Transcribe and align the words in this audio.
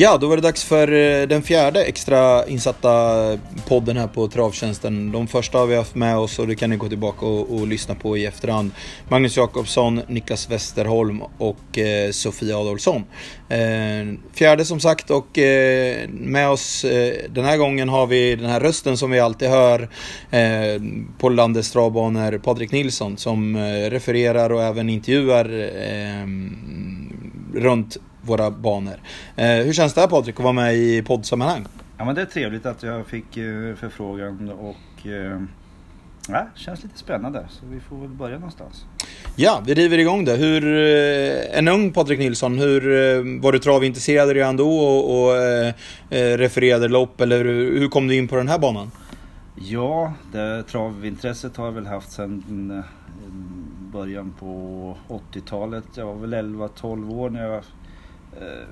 Ja, 0.00 0.18
då 0.18 0.28
var 0.28 0.36
det 0.36 0.42
dags 0.42 0.64
för 0.64 0.92
eh, 0.92 1.28
den 1.28 1.42
fjärde 1.42 1.84
extra 1.84 2.46
insatta 2.46 3.38
podden 3.68 3.96
här 3.96 4.06
på 4.06 4.28
Travtjänsten. 4.28 5.12
De 5.12 5.26
första 5.26 5.58
har 5.58 5.66
vi 5.66 5.76
haft 5.76 5.94
med 5.94 6.16
oss 6.16 6.38
och 6.38 6.46
det 6.46 6.54
kan 6.54 6.70
ni 6.70 6.76
gå 6.76 6.88
tillbaka 6.88 7.26
och, 7.26 7.54
och 7.54 7.66
lyssna 7.66 7.94
på 7.94 8.16
i 8.16 8.26
efterhand. 8.26 8.70
Magnus 9.08 9.36
Jakobsson, 9.36 10.00
Niklas 10.08 10.50
Westerholm 10.50 11.22
och 11.38 11.78
eh, 11.78 12.10
Sofia 12.10 12.58
Adolfsson. 12.58 13.04
Eh, 13.48 13.58
fjärde 14.32 14.64
som 14.64 14.80
sagt 14.80 15.10
och 15.10 15.38
eh, 15.38 16.08
med 16.08 16.48
oss 16.48 16.84
eh, 16.84 17.14
den 17.30 17.44
här 17.44 17.56
gången 17.56 17.88
har 17.88 18.06
vi 18.06 18.36
den 18.36 18.50
här 18.50 18.60
rösten 18.60 18.96
som 18.96 19.10
vi 19.10 19.20
alltid 19.20 19.48
hör 19.48 19.88
eh, 20.30 20.82
på 21.18 21.28
landets 21.28 21.70
travbanor, 21.70 22.38
Patrik 22.38 22.72
Nilsson 22.72 23.16
som 23.16 23.56
eh, 23.56 23.90
refererar 23.90 24.52
och 24.52 24.62
även 24.62 24.88
intervjuar 24.88 25.44
eh, 25.86 26.26
runt 27.54 27.96
våra 28.28 28.50
banor. 28.50 29.00
Eh, 29.36 29.46
hur 29.46 29.72
känns 29.72 29.94
det 29.94 30.00
här 30.00 30.08
Patrik 30.08 30.34
att 30.34 30.42
vara 30.42 30.52
med 30.52 30.76
i 30.76 31.02
poddsammanhang? 31.02 31.66
Ja 31.98 32.04
men 32.04 32.14
det 32.14 32.20
är 32.20 32.26
trevligt 32.26 32.66
att 32.66 32.82
jag 32.82 33.06
fick 33.06 33.36
eh, 33.36 33.74
förfrågan 33.74 34.50
och 34.50 35.06
eh, 35.06 35.40
ja, 36.28 36.46
känns 36.54 36.82
lite 36.82 36.98
spännande 36.98 37.46
så 37.50 37.66
vi 37.66 37.80
får 37.80 37.96
väl 37.96 38.08
börja 38.08 38.34
någonstans. 38.34 38.84
Ja, 39.36 39.62
vi 39.66 39.74
river 39.74 39.98
igång 39.98 40.24
det. 40.24 40.36
Hur, 40.36 40.66
en 41.52 41.68
ung 41.68 41.92
Patrik 41.92 42.18
Nilsson, 42.18 42.58
hur, 42.58 43.40
var 43.40 43.52
du 43.52 43.58
travintresserad 43.58 44.28
redan 44.28 44.56
då 44.56 44.78
och, 44.78 45.22
och 45.22 45.36
eh, 45.36 45.72
refererade 46.36 46.88
lopp 46.88 47.20
eller 47.20 47.44
hur 47.44 47.88
kom 47.88 48.08
du 48.08 48.14
in 48.14 48.28
på 48.28 48.36
den 48.36 48.48
här 48.48 48.58
banan? 48.58 48.90
Ja, 49.54 50.12
det, 50.32 50.62
travintresset 50.62 51.56
har 51.56 51.64
jag 51.64 51.72
väl 51.72 51.86
haft 51.86 52.12
sedan 52.12 52.84
början 53.92 54.34
på 54.38 54.96
80-talet. 55.08 55.84
Jag 55.94 56.06
var 56.06 56.14
väl 56.14 56.34
11-12 56.34 57.10
år 57.10 57.30
när 57.30 57.46
jag 57.46 57.62
Eh, 58.36 58.68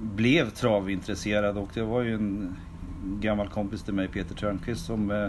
blev 0.00 0.50
travintresserad. 0.50 1.58
Och 1.58 1.68
det 1.74 1.82
var 1.82 2.02
ju 2.02 2.14
en 2.14 2.56
gammal 3.02 3.48
kompis 3.48 3.82
till 3.82 3.94
mig, 3.94 4.08
Peter 4.08 4.34
Törnqvist, 4.34 4.86
som 4.86 5.10
eh, 5.10 5.28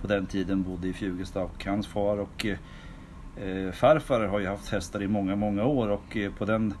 på 0.00 0.06
den 0.06 0.26
tiden 0.26 0.62
bodde 0.62 0.88
i 0.88 0.92
Fjugesta 0.92 1.42
och 1.42 1.64
hans 1.64 1.86
far. 1.86 2.18
Och 2.18 2.46
eh, 2.46 3.72
farfar 3.72 4.20
har 4.20 4.38
ju 4.38 4.46
haft 4.46 4.68
hästar 4.68 5.02
i 5.02 5.08
många, 5.08 5.36
många 5.36 5.64
år. 5.64 5.88
Och 5.88 6.16
på 6.38 6.44
den 6.44 6.74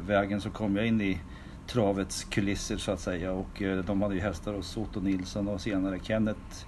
vägen 0.00 0.40
så 0.40 0.50
kom 0.50 0.76
jag 0.76 0.86
in 0.86 1.00
i 1.00 1.20
travets 1.66 2.24
kulisser 2.24 2.76
så 2.76 2.92
att 2.92 3.00
säga. 3.00 3.32
Och 3.32 3.62
de 3.86 4.02
hade 4.02 4.14
ju 4.14 4.20
hästar 4.20 4.52
hos 4.52 4.76
Otto 4.76 5.00
Nilsson 5.00 5.48
och 5.48 5.60
senare 5.60 5.98
Kenneth 6.02 6.66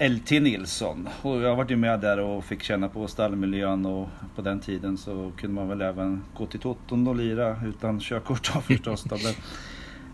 LT 0.00 0.30
Nilsson. 0.30 1.08
Och 1.22 1.40
jag 1.40 1.56
varit 1.56 1.70
ju 1.70 1.76
med 1.76 2.00
där 2.00 2.20
och 2.20 2.44
fick 2.44 2.62
känna 2.62 2.88
på 2.88 3.06
stallmiljön 3.06 3.86
och 3.86 4.08
på 4.36 4.42
den 4.42 4.60
tiden 4.60 4.98
så 4.98 5.32
kunde 5.36 5.54
man 5.54 5.68
väl 5.68 5.82
även 5.82 6.22
gå 6.36 6.46
till 6.46 6.60
Toton 6.60 7.08
och 7.08 7.16
lira 7.16 7.56
utan 7.66 8.00
körkort 8.00 8.54
då 8.54 8.60
förstås. 8.60 9.04
Då. 9.04 9.16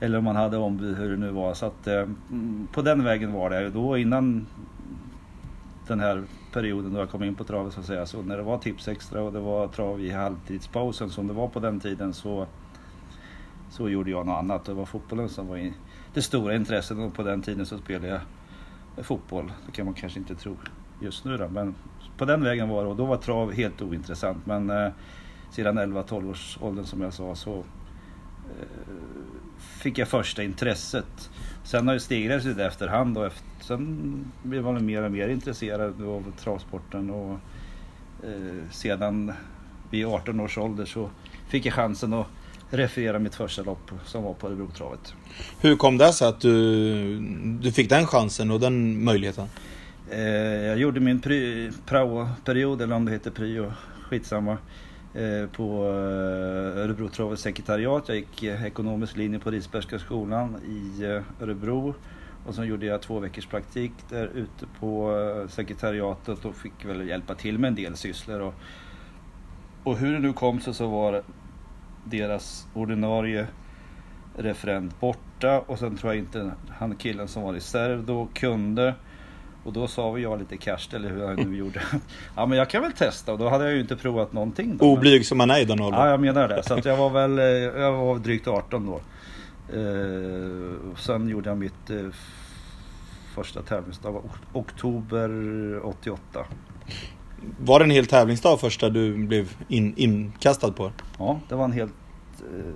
Eller 0.01 0.19
om 0.19 0.25
man 0.25 0.37
hade 0.37 0.57
ombud, 0.57 0.97
hur 0.97 1.11
det 1.11 1.17
nu 1.17 1.31
var. 1.31 1.55
Så 1.55 1.67
att 1.67 1.87
eh, 1.87 1.95
mm, 1.95 2.69
på 2.73 2.83
den 2.83 3.05
vägen 3.05 3.33
var 3.33 3.51
det. 3.51 3.71
Då 3.71 3.99
innan 3.99 4.47
den 5.87 6.01
här 6.01 6.23
perioden 6.53 6.93
då 6.93 7.01
jag 7.01 7.11
kom 7.11 7.25
in 7.25 7.35
på 7.35 7.45
travet 7.45 7.73
så 7.73 7.81
att 7.81 7.87
säga. 7.87 8.07
Så 8.07 8.23
när 8.23 8.37
det 8.37 8.43
var 8.43 8.59
tips 8.59 8.89
extra 8.89 9.23
och 9.23 9.33
det 9.33 9.41
var 9.41 9.69
trav 9.69 10.01
i 10.01 10.11
halvtidspausen 10.11 11.11
som 11.11 11.27
det 11.27 11.35
var 11.35 11.49
på 11.49 11.61
den 11.61 11.81
tiden 11.81 12.15
så, 12.15 12.47
så 13.71 13.89
gjorde 13.89 14.11
jag 14.11 14.27
något 14.27 14.39
annat. 14.39 14.65
Det 14.65 14.75
var 14.75 14.85
fotbollen 14.85 15.29
som 15.29 15.47
var 15.47 15.73
det 16.15 16.23
stora 16.23 16.55
intresset 16.55 16.99
och 16.99 17.15
på 17.15 17.23
den 17.23 17.43
tiden 17.43 17.67
så 17.67 17.79
spelade 17.79 18.09
jag 18.09 18.21
fotboll. 19.03 19.53
Det 19.67 19.73
kan 19.73 19.85
man 19.85 19.95
kanske 19.95 20.19
inte 20.19 20.35
tro 20.35 20.57
just 21.01 21.25
nu 21.25 21.37
då. 21.37 21.49
Men 21.49 21.75
på 22.17 22.25
den 22.25 22.45
vägen 22.45 22.69
var 22.69 22.85
det 22.85 22.91
och 22.91 22.97
då 22.97 23.05
var 23.05 23.17
trav 23.17 23.53
helt 23.53 23.83
ointressant. 23.83 24.47
Men 24.47 24.71
eh, 24.71 24.93
sedan 25.51 25.79
11-12 25.79 26.31
års 26.31 26.59
åldern 26.61 26.85
som 26.85 27.01
jag 27.01 27.13
sa 27.13 27.35
så 27.35 27.57
eh, 27.57 28.97
fick 29.59 29.99
jag 29.99 30.09
första 30.09 30.43
intresset. 30.43 31.31
Sen 31.65 31.87
har 31.87 31.95
det 31.95 32.01
stegrat 32.01 32.43
sig 32.43 32.63
efterhand 32.63 33.19
och 33.19 33.27
efter, 33.27 33.65
sen 33.65 34.33
blev 34.43 34.65
man 34.65 34.87
mer 34.87 35.03
och 35.03 35.13
mer 35.13 35.29
intresserad 35.29 36.03
av 36.03 36.33
travsporten. 36.39 37.11
Och, 37.11 37.39
eh, 38.25 38.71
sedan 38.71 39.33
vid 39.91 40.07
18 40.07 40.41
års 40.41 40.59
ålder 40.59 40.85
så 40.85 41.11
fick 41.49 41.67
jag 41.67 41.75
chansen 41.75 42.13
att 42.13 42.27
referera 42.71 43.19
mitt 43.19 43.35
första 43.35 43.63
lopp 43.63 43.91
som 44.05 44.23
var 44.23 44.35
på 44.35 44.47
Örebrotravet. 44.47 45.15
Hur 45.61 45.77
kom 45.77 45.99
det 45.99 46.13
sig 46.13 46.29
att 46.29 46.41
du, 46.41 47.19
du 47.61 47.73
fick 47.73 47.89
den 47.89 48.07
chansen 48.07 48.51
och 48.51 48.61
den 48.61 49.05
möjligheten? 49.05 49.47
Eh, 50.11 50.21
jag 50.67 50.79
gjorde 50.79 51.01
min 51.01 51.21
prao-period, 51.87 52.83
eller 52.83 52.97
om 52.97 53.05
det 53.05 53.13
heter 53.13 53.31
pryo, 53.31 53.73
skitsamma, 54.03 54.59
eh, 55.15 55.49
på 55.53 55.85
eh, 55.85 56.83
Örebrotravets 56.83 57.43
sekretariat. 57.43 58.05
Jag 58.07 58.17
gick 58.17 58.43
ekonomisk 58.43 59.17
linje 59.17 59.39
på 59.39 59.51
Risbergska 59.51 59.99
skolan 59.99 60.57
i 60.67 61.05
Örebro. 61.41 61.95
Och 62.47 62.55
så 62.55 62.65
gjorde 62.65 62.87
jag 62.87 63.03
två 63.03 63.19
veckors 63.19 63.47
praktik 63.47 63.93
där 64.09 64.31
ute 64.35 64.67
på 64.81 65.13
sekretariatet 65.51 66.45
och 66.45 66.55
fick 66.55 66.85
väl 66.85 67.09
hjälpa 67.09 67.35
till 67.35 67.59
med 67.59 67.69
en 67.69 67.75
del 67.75 67.97
sysslor. 67.97 68.41
Och, 68.41 68.55
och 69.83 69.99
hur 69.99 70.13
det 70.13 70.19
nu 70.19 70.33
kom 70.33 70.61
sig 70.61 70.75
så 70.75 70.87
var 70.87 71.23
deras 72.11 72.67
ordinarie 72.75 73.47
referent 74.37 75.01
borta 75.01 75.61
och 75.61 75.79
sen 75.79 75.97
tror 75.97 76.13
jag 76.13 76.19
inte 76.23 76.53
han 76.71 76.97
killen 76.97 77.29
som 77.29 77.43
var 77.43 77.53
reserv 77.53 78.05
då 78.05 78.29
kunde. 78.35 78.95
Och 79.65 79.73
då 79.73 79.87
sa 79.87 80.11
vi 80.13 80.23
jag 80.23 80.39
lite 80.39 80.57
cash 80.57 80.89
eller 80.95 81.11
hur 81.11 81.23
jag 81.23 81.47
nu 81.47 81.57
gjorde. 81.59 81.83
ja 82.37 82.47
men 82.47 82.59
jag 82.59 82.71
kan 82.71 82.83
väl 82.83 82.93
testa 82.93 83.33
och 83.33 83.39
då 83.39 83.49
hade 83.49 83.65
jag 83.65 83.75
ju 83.75 83.81
inte 83.81 83.97
provat 83.97 84.33
någonting. 84.33 84.77
Då, 84.77 84.93
Oblyg 84.93 85.27
som 85.27 85.39
man 85.39 85.51
är 85.51 85.61
i 85.61 85.65
den 85.65 85.81
åldern. 85.81 86.01
Ja 86.01 86.09
jag 86.09 86.21
menar 86.21 86.49
det. 86.49 86.63
Så 86.63 86.75
att 86.75 86.85
jag 86.85 86.97
var 86.97 87.11
väl, 87.11 87.39
eh, 87.39 87.45
jag 87.83 87.93
var 87.93 88.19
drygt 88.19 88.49
18 88.49 88.87
då. 88.87 89.01
Eh, 89.77 90.95
sen 90.97 91.29
gjorde 91.29 91.49
jag 91.51 91.59
mitt 91.59 91.91
eh, 91.91 91.97
första 93.35 93.63
tävlingsdag, 93.63 94.23
oktober 94.53 95.31
88. 95.87 96.45
Var 97.59 97.79
det 97.79 97.85
en 97.85 97.91
hel 97.91 98.07
tävlingsdag 98.07 98.61
första 98.61 98.89
du 98.89 99.27
blev 99.27 99.57
in, 99.69 99.95
inkastad 99.97 100.73
på? 100.73 100.93
Ja, 101.19 101.41
det 101.49 101.55
var 101.55 101.65
en 101.65 101.73
hel 101.73 101.89
eh, 102.39 102.75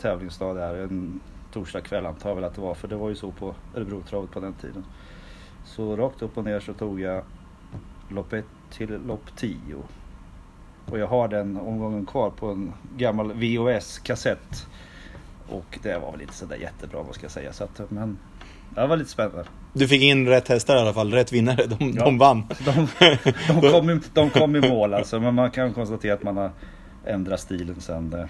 tävlingsdag 0.00 0.54
där. 0.54 0.74
En 0.74 1.20
torsdag 1.52 1.80
kväll 1.80 2.06
antar 2.06 2.30
jag 2.30 2.34
väl 2.34 2.44
att 2.44 2.54
det 2.54 2.60
var. 2.60 2.74
För 2.74 2.88
det 2.88 2.96
var 2.96 3.08
ju 3.08 3.14
så 3.14 3.30
på 3.30 3.54
Örebrotravet 3.74 4.30
på 4.30 4.40
den 4.40 4.52
tiden. 4.52 4.84
Så 5.64 5.96
rakt 5.96 6.22
upp 6.22 6.38
och 6.38 6.44
ner 6.44 6.60
så 6.60 6.72
tog 6.72 7.00
jag 7.00 7.22
lopp 8.08 8.32
1 8.32 8.44
till 8.70 9.00
lopp 9.06 9.36
10. 9.36 9.56
Och 10.90 10.98
jag 10.98 11.06
har 11.06 11.28
den 11.28 11.56
omgången 11.56 12.06
kvar 12.06 12.30
på 12.30 12.50
en 12.50 12.72
gammal 12.96 13.32
VHS-kassett. 13.32 14.66
Och 15.48 15.78
det 15.82 15.98
var 15.98 16.12
väl 16.12 16.20
inte 16.20 16.34
sådär 16.34 16.56
jättebra 16.56 17.02
vad 17.02 17.14
ska 17.14 17.24
jag 17.24 17.32
säga. 17.32 17.52
Så 17.52 17.64
att, 17.64 17.90
men 17.90 18.18
det 18.74 18.86
var 18.86 18.96
lite 18.96 19.10
spännande. 19.10 19.44
Du 19.72 19.88
fick 19.88 20.02
in 20.02 20.28
rätt 20.28 20.48
hästar 20.48 20.76
i 20.76 20.80
alla 20.80 20.92
fall, 20.92 21.12
rätt 21.12 21.32
vinnare. 21.32 21.66
De, 21.66 21.90
ja, 21.90 22.04
de 22.04 22.18
vann. 22.18 22.44
De, 22.64 22.88
de, 23.60 23.70
kom 23.70 23.90
i, 23.90 24.00
de 24.14 24.30
kom 24.30 24.56
i 24.56 24.60
mål 24.60 24.94
alltså, 24.94 25.20
men 25.20 25.34
man 25.34 25.50
kan 25.50 25.72
konstatera 25.72 26.14
att 26.14 26.22
man 26.22 26.36
har 26.36 26.50
ändrat 27.04 27.40
stilen 27.40 27.80
sen, 27.80 28.12
eh, 28.12 28.24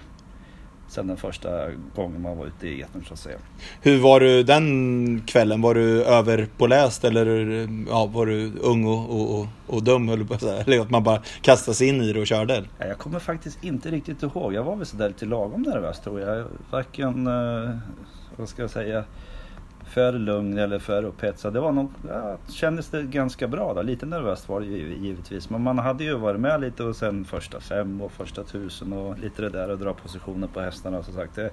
sen 0.87 1.07
den 1.07 1.17
första 1.17 1.49
gången 1.95 2.21
man 2.21 2.37
var 2.37 2.45
ute 2.45 2.67
i 2.67 2.81
etern 2.81 3.05
så 3.05 3.13
att 3.13 3.19
säga. 3.19 3.37
Hur 3.81 3.99
var 3.99 4.19
du 4.19 4.43
den 4.43 5.23
kvällen? 5.27 5.61
Var 5.61 5.73
du 5.73 6.03
överpåläst 6.03 7.03
eller 7.03 7.27
ja, 7.89 8.05
var 8.05 8.25
du 8.25 8.51
ung 8.61 8.85
och, 8.85 9.09
och, 9.09 9.39
och, 9.39 9.47
och 9.67 9.83
dum 9.83 10.09
höll 10.09 10.25
på 10.25 10.33
att 10.33 10.41
säga? 10.41 10.61
Eller 10.61 10.79
att 10.79 10.89
man 10.89 11.03
bara 11.03 11.21
kastade 11.41 11.75
sig 11.75 11.87
in 11.87 12.01
i 12.01 12.13
det 12.13 12.19
och 12.19 12.27
körde? 12.27 12.63
Jag 12.79 12.97
kommer 12.97 13.19
faktiskt 13.19 13.63
inte 13.63 13.91
riktigt 13.91 14.23
ihåg. 14.23 14.53
Jag 14.53 14.63
var 14.63 14.75
väl 14.75 14.85
sådär 14.85 15.07
lite 15.07 15.25
lagom 15.25 15.61
nervös 15.61 15.99
tror 15.99 16.19
jag. 16.19 16.45
Varken, 16.71 17.27
eh, 17.27 17.77
vad 18.35 18.49
ska 18.49 18.61
jag 18.61 18.71
säga, 18.71 19.03
för 19.87 20.13
lugn 20.13 20.57
eller 20.57 20.79
för 20.79 21.03
upphetsad. 21.03 21.53
Det 21.53 21.59
var 21.59 21.71
nog, 21.71 21.91
ja, 22.09 22.37
kändes 22.49 22.89
det 22.89 23.03
ganska 23.03 23.47
bra 23.47 23.73
då. 23.73 23.81
Lite 23.81 24.05
nervöst 24.05 24.49
var 24.49 24.59
det 24.59 24.65
ju 24.65 24.97
givetvis. 24.97 25.49
Men 25.49 25.61
man 25.61 25.79
hade 25.79 26.03
ju 26.03 26.17
varit 26.17 26.39
med 26.39 26.61
lite 26.61 26.83
och 26.83 26.95
sen 26.95 27.25
första 27.25 27.59
fem 27.59 28.01
och 28.01 28.11
första 28.11 28.43
tusen 28.43 28.93
och 28.93 29.19
lite 29.19 29.41
det 29.41 29.49
där 29.49 29.69
och 29.69 29.77
dra 29.77 29.93
positioner 29.93 30.47
på 30.47 30.61
hästarna 30.61 31.03
som 31.03 31.13
sagt. 31.13 31.35
Det, 31.35 31.51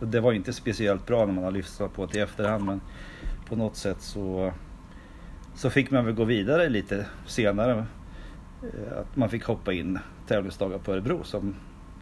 det 0.00 0.20
var 0.20 0.32
inte 0.32 0.52
speciellt 0.52 1.06
bra 1.06 1.26
när 1.26 1.32
man 1.32 1.44
har 1.44 1.50
lyssnat 1.50 1.94
på 1.94 2.06
det 2.06 2.18
i 2.18 2.20
efterhand 2.20 2.64
men 2.64 2.80
på 3.48 3.56
något 3.56 3.76
sätt 3.76 4.00
så, 4.00 4.52
så 5.54 5.70
fick 5.70 5.90
man 5.90 6.04
väl 6.04 6.14
gå 6.14 6.24
vidare 6.24 6.68
lite 6.68 7.06
senare. 7.26 7.86
Eh, 8.62 8.98
att 8.98 9.16
man 9.16 9.28
fick 9.28 9.44
hoppa 9.44 9.72
in 9.72 9.98
tävlingsdagar 10.26 10.78
på 10.78 10.92
Örebro 10.92 11.24
som 11.24 11.54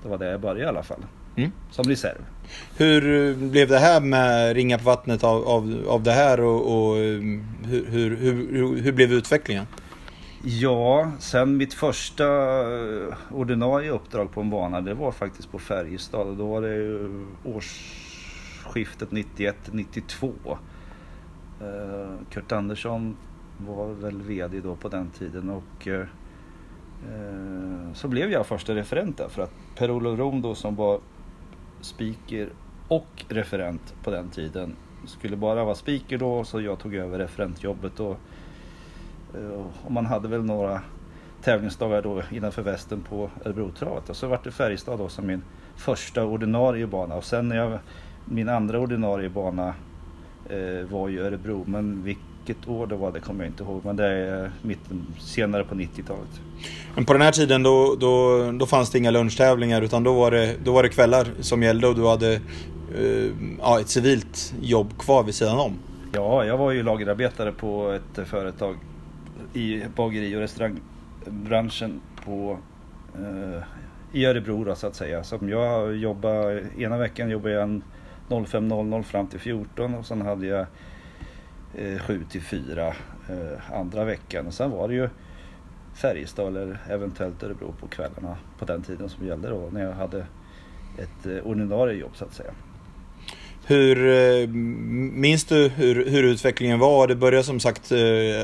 det 0.03 0.09
var 0.09 0.19
där 0.19 0.31
jag 0.31 0.41
började 0.41 0.61
i 0.61 0.67
alla 0.67 0.83
fall. 0.83 1.03
Mm. 1.37 1.53
Som 1.71 1.85
reserv. 1.85 2.25
Hur 2.77 3.35
blev 3.35 3.69
det 3.69 3.79
här 3.79 4.01
med 4.01 4.55
ringa 4.55 4.79
på 4.79 4.85
vattnet 4.85 5.25
av, 5.25 5.49
av, 5.49 5.85
av 5.89 6.03
det 6.03 6.13
här 6.13 6.41
och, 6.41 6.91
och 6.91 6.97
hur, 6.97 7.87
hur, 7.87 8.17
hur, 8.17 8.77
hur 8.83 8.93
blev 8.93 9.13
utvecklingen? 9.13 9.67
Ja, 10.45 11.13
sen 11.19 11.57
mitt 11.57 11.75
första 11.75 12.27
ordinarie 13.31 13.91
uppdrag 13.91 14.33
på 14.33 14.41
en 14.41 14.51
bana 14.51 14.81
det 14.81 14.95
var 14.95 15.13
faktiskt 15.13 15.51
på 15.53 15.59
Färjestad. 15.59 16.37
Då 16.37 16.47
var 16.47 16.63
det 16.63 17.09
årsskiftet 17.45 19.11
91-92. 19.11 20.33
Eh, 21.61 22.15
Kurt 22.31 22.53
Andersson 22.53 23.17
var 23.59 23.89
väl 23.89 24.23
VD 24.23 24.61
då 24.61 24.77
på 24.77 24.89
den 24.89 25.11
tiden 25.11 25.51
och 25.51 25.89
eh, 25.89 26.07
så 27.95 28.09
blev 28.09 28.31
jag 28.31 28.47
första 28.47 28.75
referent 28.75 29.19
där 29.19 29.29
för 29.29 29.43
att 29.43 29.53
Per-Olof 29.77 30.19
Rom 30.19 30.43
då 30.43 30.55
som 30.55 30.77
var 30.77 31.01
speaker 31.85 32.49
och 32.89 33.25
referent 33.29 33.95
på 34.05 34.11
den 34.11 34.29
tiden. 34.29 34.77
Skulle 35.07 35.37
bara 35.37 35.65
vara 35.65 35.75
speaker 35.75 36.19
då 36.19 36.45
så 36.45 36.61
jag 36.61 36.79
tog 36.79 36.95
över 36.95 37.19
referentjobbet 37.19 38.01
och, 38.01 38.19
eh, 39.35 39.67
och 39.85 39.93
man 39.93 40.07
hade 40.07 40.29
väl 40.29 40.45
några 40.45 40.81
tävlingsdagar 41.43 42.03
då 42.03 42.23
innanför 42.31 42.63
västen 42.63 43.01
på 43.01 43.31
Örebrotravet. 43.45 44.11
Och 44.11 44.17
så 44.17 44.27
vart 44.27 44.45
det 44.45 44.51
Färjestad 44.51 44.99
då 44.99 45.09
som 45.09 45.27
min 45.27 45.43
första 45.77 46.25
ordinarie 46.25 46.87
bana 46.87 47.15
och 47.15 47.25
sen 47.25 47.49
när 47.49 47.57
jag, 47.57 47.79
min 48.25 48.49
andra 48.49 48.81
ordinarie 48.81 49.29
bana 49.29 49.75
eh, 50.49 50.87
var 50.91 51.09
ju 51.09 51.21
Örebro 51.21 51.65
men 51.67 52.03
vilket 52.03 52.32
år 52.67 52.87
det 52.87 52.97
var 52.97 53.13
det 53.13 53.21
kommer 53.21 53.45
jag 53.45 53.51
inte 53.51 53.63
ihåg 53.63 53.85
men 53.85 53.97
det 53.97 54.07
är 54.07 54.51
mitten, 54.63 55.07
senare 55.19 55.65
på 55.65 55.75
90-talet. 55.75 56.41
Men 56.95 57.05
på 57.05 57.13
den 57.13 57.23
här 57.23 57.33
tiden 57.33 57.63
då, 57.63 57.97
då, 58.01 58.39
då 58.53 58.67
fanns 58.67 58.91
det 58.91 58.99
inga 58.99 59.11
lunchtävlingar 59.11 59.83
utan 59.83 60.05
då 60.05 60.13
var 60.13 60.31
det, 60.31 60.57
då 60.65 60.73
var 60.73 60.83
det 60.83 60.89
kvällar 60.89 61.27
som 61.41 61.63
gällde 61.63 61.87
och 61.87 61.95
du 61.95 62.07
hade 62.07 62.33
eh, 62.35 63.31
ja, 63.61 63.81
ett 63.81 63.89
civilt 63.89 64.55
jobb 64.61 64.99
kvar 64.99 65.23
vid 65.23 65.35
sidan 65.35 65.59
om. 65.59 65.73
Ja, 66.13 66.45
jag 66.45 66.59
var 66.59 66.71
ju 66.71 66.83
lagerarbetare 66.83 67.53
på 67.53 67.91
ett 67.91 68.29
företag 68.29 68.77
i 69.55 69.83
bageri 69.97 70.37
och 70.37 70.41
restaurangbranschen 70.41 72.01
på, 72.25 72.59
eh, 73.15 73.63
i 74.13 74.27
Örebro 74.27 74.65
då, 74.65 74.75
så 74.75 74.87
att 74.87 74.97
säga. 74.97 75.25
Som 75.25 75.49
jag 75.49 75.97
jobbade, 75.97 76.65
ena 76.79 76.99
veckan 76.99 77.31
jobbade 77.31 77.55
jag 77.55 77.83
05.00 78.29 79.03
fram 79.03 79.27
till 79.27 79.41
14 79.41 79.95
och 79.95 80.07
sen 80.07 80.23
hade 80.23 80.47
jag 80.47 80.61
eh, 80.61 80.67
Eh, 81.75 81.99
7 81.99 82.25
till 82.25 82.43
4 82.43 82.87
eh, 82.89 83.73
andra 83.73 84.05
veckan. 84.05 84.47
Och 84.47 84.55
sen 84.55 84.71
var 84.71 84.89
det 84.89 84.95
ju 84.95 85.09
Färjestad 85.95 86.47
eller 86.47 86.79
eventuellt 86.89 87.43
Örebro 87.43 87.73
på 87.81 87.87
kvällarna 87.87 88.37
på 88.59 88.65
den 88.65 88.83
tiden 88.83 89.09
som 89.09 89.27
gällde 89.27 89.49
då 89.49 89.69
när 89.73 89.85
jag 89.85 89.93
hade 89.93 90.27
ett 90.99 91.27
eh, 91.27 91.47
ordinarie 91.47 91.99
jobb 91.99 92.17
så 92.17 92.25
att 92.25 92.35
säga. 92.35 92.53
Hur, 93.67 94.09
eh, 94.09 94.49
minns 94.49 95.45
du 95.45 95.69
hur, 95.69 96.11
hur 96.11 96.23
utvecklingen 96.23 96.79
var? 96.79 97.09
Det 97.09 97.17
började 97.17 97.45
som 97.45 97.61
sagt 97.61 97.93
eh, 97.93 97.99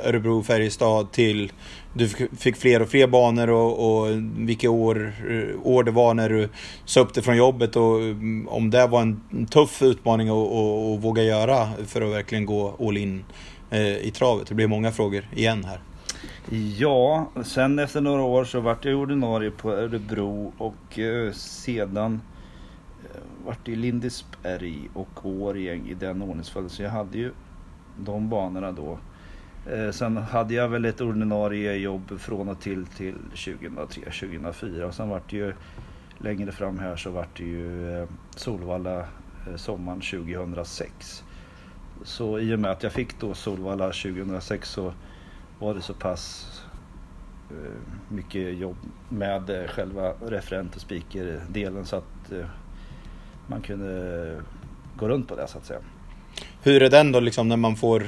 Örebro, 0.09 0.43
Färjestad 0.43 1.13
till 1.13 1.53
du 1.93 2.09
fick 2.39 2.57
fler 2.57 2.83
och 2.83 2.89
fler 2.89 3.07
banor 3.07 3.51
och, 3.51 4.01
och 4.01 4.07
vilka 4.37 4.71
år, 4.71 5.13
eh, 5.29 5.67
år 5.67 5.85
det 5.85 5.91
var 5.91 6.15
när 6.15 6.29
du 6.29 6.49
sa 6.85 7.01
upp 7.01 7.15
det 7.15 7.23
från 7.23 7.37
jobbet 7.37 7.77
och 7.77 8.01
mm, 8.01 8.49
om 8.49 8.71
det 8.71 8.87
var 8.87 9.03
en 9.03 9.47
tuff 9.51 9.83
utmaning 9.83 10.29
att, 10.29 10.35
att, 10.35 10.97
att 10.99 11.05
våga 11.05 11.23
göra 11.23 11.69
för 11.87 12.03
att 12.03 12.13
verkligen 12.13 12.47
gå 12.47 12.77
all 12.81 12.97
in 12.97 13.25
i 14.03 14.11
travet. 14.11 14.49
Det 14.49 14.55
blir 14.55 14.67
många 14.67 14.93
frågor 14.93 15.29
igen 15.35 15.65
här. 15.65 15.81
Ja, 16.79 17.31
sen 17.45 17.79
efter 17.79 18.01
några 18.01 18.23
år 18.23 18.45
så 18.45 18.61
vart 18.61 18.85
jag 18.85 18.99
ordinarie 18.99 19.51
på 19.51 19.73
Örebro 19.73 20.53
och 20.59 20.99
sedan 21.35 22.13
eh, 22.15 22.38
vart 23.49 23.69
i 23.69 23.77
Lindesberg 23.77 24.91
och 24.95 25.27
Årjäng 25.27 25.89
i 25.89 25.95
den 25.95 26.23
ordningsföljden. 26.23 26.71
Så 26.71 26.83
jag 26.83 26.91
hade 26.91 27.19
ju 27.19 27.33
de 27.99 28.29
banorna 28.29 28.73
då. 28.73 28.99
Eh, 29.71 29.91
sen 29.91 30.17
hade 30.17 30.55
jag 30.55 30.69
väl 30.69 30.85
ett 30.85 31.01
ordinarie 31.01 31.75
jobb 31.75 32.21
från 32.21 32.49
och 32.49 32.61
till 32.61 32.87
till 32.87 33.15
2003-2004 33.35 34.83
och 34.83 34.95
sen 34.95 35.09
vart 35.09 35.31
det 35.31 35.37
ju 35.37 35.53
längre 36.19 36.53
fram 36.53 36.79
här 36.79 36.97
så 36.97 37.11
vart 37.11 37.37
det 37.37 37.45
ju 37.45 37.99
eh, 37.99 38.09
Solvalla 38.37 38.99
eh, 38.99 39.57
sommaren 39.57 40.01
2006. 40.01 41.25
Så 42.03 42.39
i 42.39 42.55
och 42.55 42.59
med 42.59 42.71
att 42.71 42.83
jag 42.83 42.93
fick 42.93 43.21
då 43.21 43.35
Solvalla 43.35 43.87
2006 43.87 44.71
så 44.71 44.93
var 45.59 45.75
det 45.75 45.83
så 45.83 45.95
pass 45.95 46.47
eh, 47.51 48.13
mycket 48.15 48.59
jobb 48.59 48.77
med 49.09 49.51
eh, 49.51 49.69
själva 49.69 50.13
referent 50.13 50.75
och 50.75 50.81
speaker-delen 50.81 51.85
så 51.85 51.97
att 51.97 52.33
eh, 52.33 52.47
man 53.49 53.63
kunde 53.63 54.43
gå 54.97 55.09
runt 55.09 55.29
på 55.29 55.37
det 55.37 55.49
så 55.49 55.59
att 55.59 55.67
säga. 55.67 55.81
Hur 56.63 56.83
är 56.83 56.91
den 56.91 57.13
då 57.13 57.21
liksom 57.21 57.49
när 57.49 57.57
man 57.57 57.77
får 57.77 58.03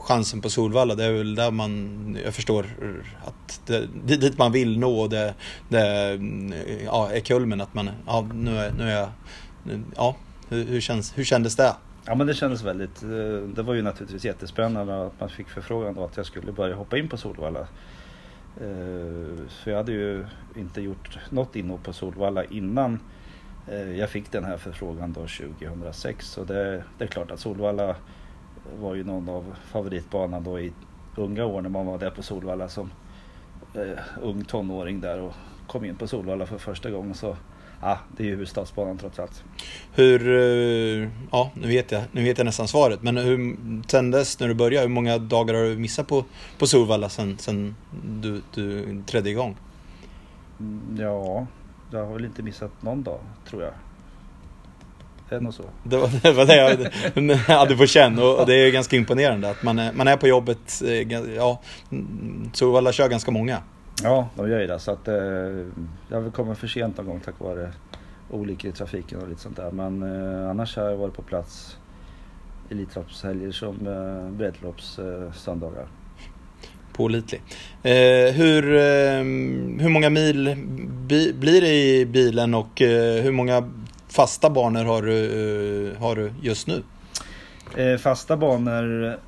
chansen 0.00 0.40
på 0.40 0.50
Solvalla? 0.50 0.94
Det 0.94 1.04
är 1.04 1.12
väl 1.12 1.34
där 1.34 1.50
man, 1.50 2.18
jag 2.24 2.34
förstår 2.34 2.66
att 3.24 3.60
det, 3.66 4.16
dit 4.16 4.38
man 4.38 4.52
vill 4.52 4.78
nå 4.78 5.00
och 5.00 5.10
det, 5.10 5.34
det 5.68 6.14
ja, 6.84 7.10
är 7.10 7.20
kulmen 7.20 7.60
att 7.60 7.74
man, 7.74 7.90
ja 8.06 8.28
nu 8.34 8.56
är, 8.56 8.72
nu 8.72 8.90
är 8.90 9.00
jag, 9.00 9.08
ja 9.96 10.16
hur, 10.48 10.64
hur, 10.64 10.80
känns, 10.80 11.18
hur 11.18 11.24
kändes 11.24 11.56
det? 11.56 11.74
Ja 12.06 12.14
men 12.14 12.26
det 12.26 12.34
kändes 12.34 12.62
väldigt, 12.62 13.02
eh, 13.02 13.48
det 13.54 13.62
var 13.62 13.74
ju 13.74 13.82
naturligtvis 13.82 14.24
jättespännande 14.24 15.06
att 15.06 15.20
man 15.20 15.28
fick 15.28 15.48
förfrågan 15.48 15.94
då 15.94 16.04
att 16.04 16.16
jag 16.16 16.26
skulle 16.26 16.52
börja 16.52 16.74
hoppa 16.74 16.98
in 16.98 17.08
på 17.08 17.16
Solvalla. 17.16 17.60
Eh, 17.60 17.66
för 19.48 19.70
jag 19.70 19.76
hade 19.76 19.92
ju 19.92 20.26
inte 20.56 20.80
gjort 20.80 21.18
något 21.30 21.56
inhopp 21.56 21.82
på 21.82 21.92
Solvalla 21.92 22.44
innan 22.44 22.92
eh, 22.92 22.98
jag 23.96 24.10
fick 24.10 24.32
den 24.32 24.44
här 24.44 24.56
förfrågan 24.56 25.12
då 25.12 25.20
2006. 25.20 26.26
Så 26.26 26.44
det, 26.44 26.84
det 26.98 27.04
är 27.04 27.08
klart 27.08 27.30
att 27.30 27.40
Solvalla 27.40 27.96
var 28.80 28.94
ju 28.94 29.04
någon 29.04 29.28
av 29.28 29.56
favoritbanan 29.72 30.44
då 30.44 30.60
i 30.60 30.72
unga 31.16 31.44
år 31.44 31.62
när 31.62 31.68
man 31.68 31.86
var 31.86 31.98
där 31.98 32.10
på 32.10 32.22
Solvalla 32.22 32.68
som 32.68 32.90
ung 34.22 34.44
tonåring 34.44 35.00
där 35.00 35.20
och 35.20 35.32
kom 35.66 35.84
in 35.84 35.96
på 35.96 36.06
Solvalla 36.06 36.46
för 36.46 36.58
första 36.58 36.90
gången. 36.90 37.14
Så 37.14 37.36
ja, 37.80 37.98
det 38.16 38.22
är 38.22 38.24
ju 38.24 38.30
huvudstadsbanan 38.30 38.98
trots 38.98 39.18
allt. 39.18 39.44
Hur, 39.94 40.28
eh, 40.28 41.08
ja 41.32 41.50
nu 41.54 41.68
vet 41.68 41.92
jag, 41.92 42.02
nu 42.12 42.24
vet 42.24 42.38
jag 42.38 42.44
nästan 42.44 42.68
svaret, 42.68 43.02
men 43.02 43.16
hur, 43.16 43.56
sen 43.88 44.10
dess 44.10 44.40
när 44.40 44.48
du 44.48 44.54
började, 44.54 44.86
hur 44.86 44.94
många 44.94 45.18
dagar 45.18 45.54
har 45.54 45.62
du 45.62 45.76
missat 45.76 46.08
på, 46.08 46.24
på 46.58 46.66
Solvalla 46.66 47.08
sen, 47.08 47.38
sen 47.38 47.76
du, 48.04 48.42
du 48.54 49.02
trädde 49.06 49.30
igång? 49.30 49.56
Ja, 50.98 51.46
jag 51.98 52.06
har 52.06 52.12
väl 52.12 52.24
inte 52.24 52.42
missat 52.42 52.82
någon 52.82 53.02
dag, 53.02 53.20
tror 53.50 53.62
jag. 53.62 53.72
Det 55.28 55.34
är 55.34 55.40
nog 55.40 55.54
så. 55.54 55.62
Det 55.82 55.96
var 55.96 56.08
det, 56.22 56.32
var 56.32 56.46
det 56.46 56.56
jag 57.48 57.58
hade 57.58 57.76
på 57.76 57.86
känn 57.86 58.18
och 58.18 58.46
det 58.46 58.54
är 58.54 58.70
ganska 58.70 58.96
imponerande 58.96 59.50
att 59.50 59.62
man 59.62 59.78
är, 59.78 59.92
man 59.92 60.08
är 60.08 60.16
på 60.16 60.28
jobbet, 60.28 60.82
eh, 60.84 61.34
ja, 61.34 61.60
Solvalla 62.52 62.92
kör 62.92 63.08
ganska 63.08 63.30
många. 63.30 63.58
Ja, 64.02 64.28
de 64.36 64.50
gör 64.50 64.60
ju 64.60 64.66
det. 64.66 64.78
Så 64.78 64.90
att, 64.90 65.08
eh, 65.08 65.14
jag 66.08 66.32
komma 66.34 66.54
för 66.54 66.66
sent 66.66 66.96
någon 66.96 67.06
gång 67.06 67.20
tack 67.20 67.40
vare 67.40 67.72
olyckor 68.30 68.70
i 68.70 68.72
trafiken 68.72 69.22
och 69.22 69.28
lite 69.28 69.40
sånt 69.40 69.56
där. 69.56 69.70
Men 69.70 70.02
eh, 70.02 70.50
annars 70.50 70.76
har 70.76 70.84
jag 70.84 70.96
varit 70.96 71.14
på 71.14 71.22
plats 71.22 71.76
Elitloppshelger 72.70 73.52
som 73.52 73.86
eh, 73.86 74.36
breddloppssöndagar. 74.36 75.82
Eh, 75.82 76.03
Pålitlig. 76.94 77.42
Eh, 77.82 78.34
hur, 78.34 78.74
eh, 78.74 79.24
hur 79.82 79.88
många 79.88 80.10
mil 80.10 80.56
bi 81.08 81.32
blir 81.32 81.60
det 81.60 81.74
i 81.74 82.06
bilen 82.06 82.54
och 82.54 82.82
eh, 82.82 83.22
hur 83.22 83.32
många 83.32 83.70
fasta 84.08 84.50
banor 84.50 84.84
har 84.84 85.02
du, 85.02 85.24
eh, 85.92 86.00
har 86.00 86.16
du 86.16 86.32
just 86.42 86.66
nu? 86.66 86.82
Eh, 87.76 87.98
fasta 87.98 88.36
banor 88.36 89.18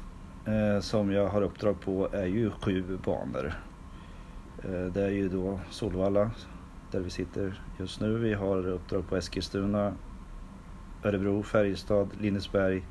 eh, 0.47 0.81
som 0.81 1.13
jag 1.13 1.29
har 1.29 1.43
uppdrag 1.43 1.81
på 1.81 2.09
är 2.13 2.27
ju 2.27 2.51
sju 2.51 2.99
banor. 3.05 3.55
Eh, 4.65 4.93
det 4.95 5.03
är 5.03 5.11
ju 5.11 5.29
då 5.29 5.61
Solvalla 5.71 6.31
där 6.91 7.01
vi 7.01 7.11
sitter 7.11 7.61
just 7.79 8.01
nu. 8.01 8.19
Vi 8.19 8.35
har 8.35 8.69
uppdrag 8.69 9.09
på 9.09 9.17
Eskilstuna, 9.17 9.93
Örebro, 11.05 11.43
Färjestad, 11.43 12.09
Lindesberg, 12.21 12.83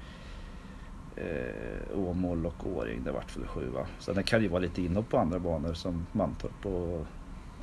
eh, 1.15 1.99
Åmål 1.99 2.45
och 2.45 2.67
Åring. 2.67 3.03
Det 3.03 3.11
vart 3.11 3.37
väl 3.37 3.47
sju 3.47 3.69
va. 3.69 3.85
Sen 3.99 4.15
det 4.15 4.23
kan 4.23 4.41
ju 4.41 4.47
vara 4.47 4.61
lite 4.61 4.81
inhopp 4.81 5.09
på 5.09 5.17
andra 5.17 5.39
banor 5.39 5.73
som 5.73 6.05
Mantorp 6.11 6.65
och 6.65 7.05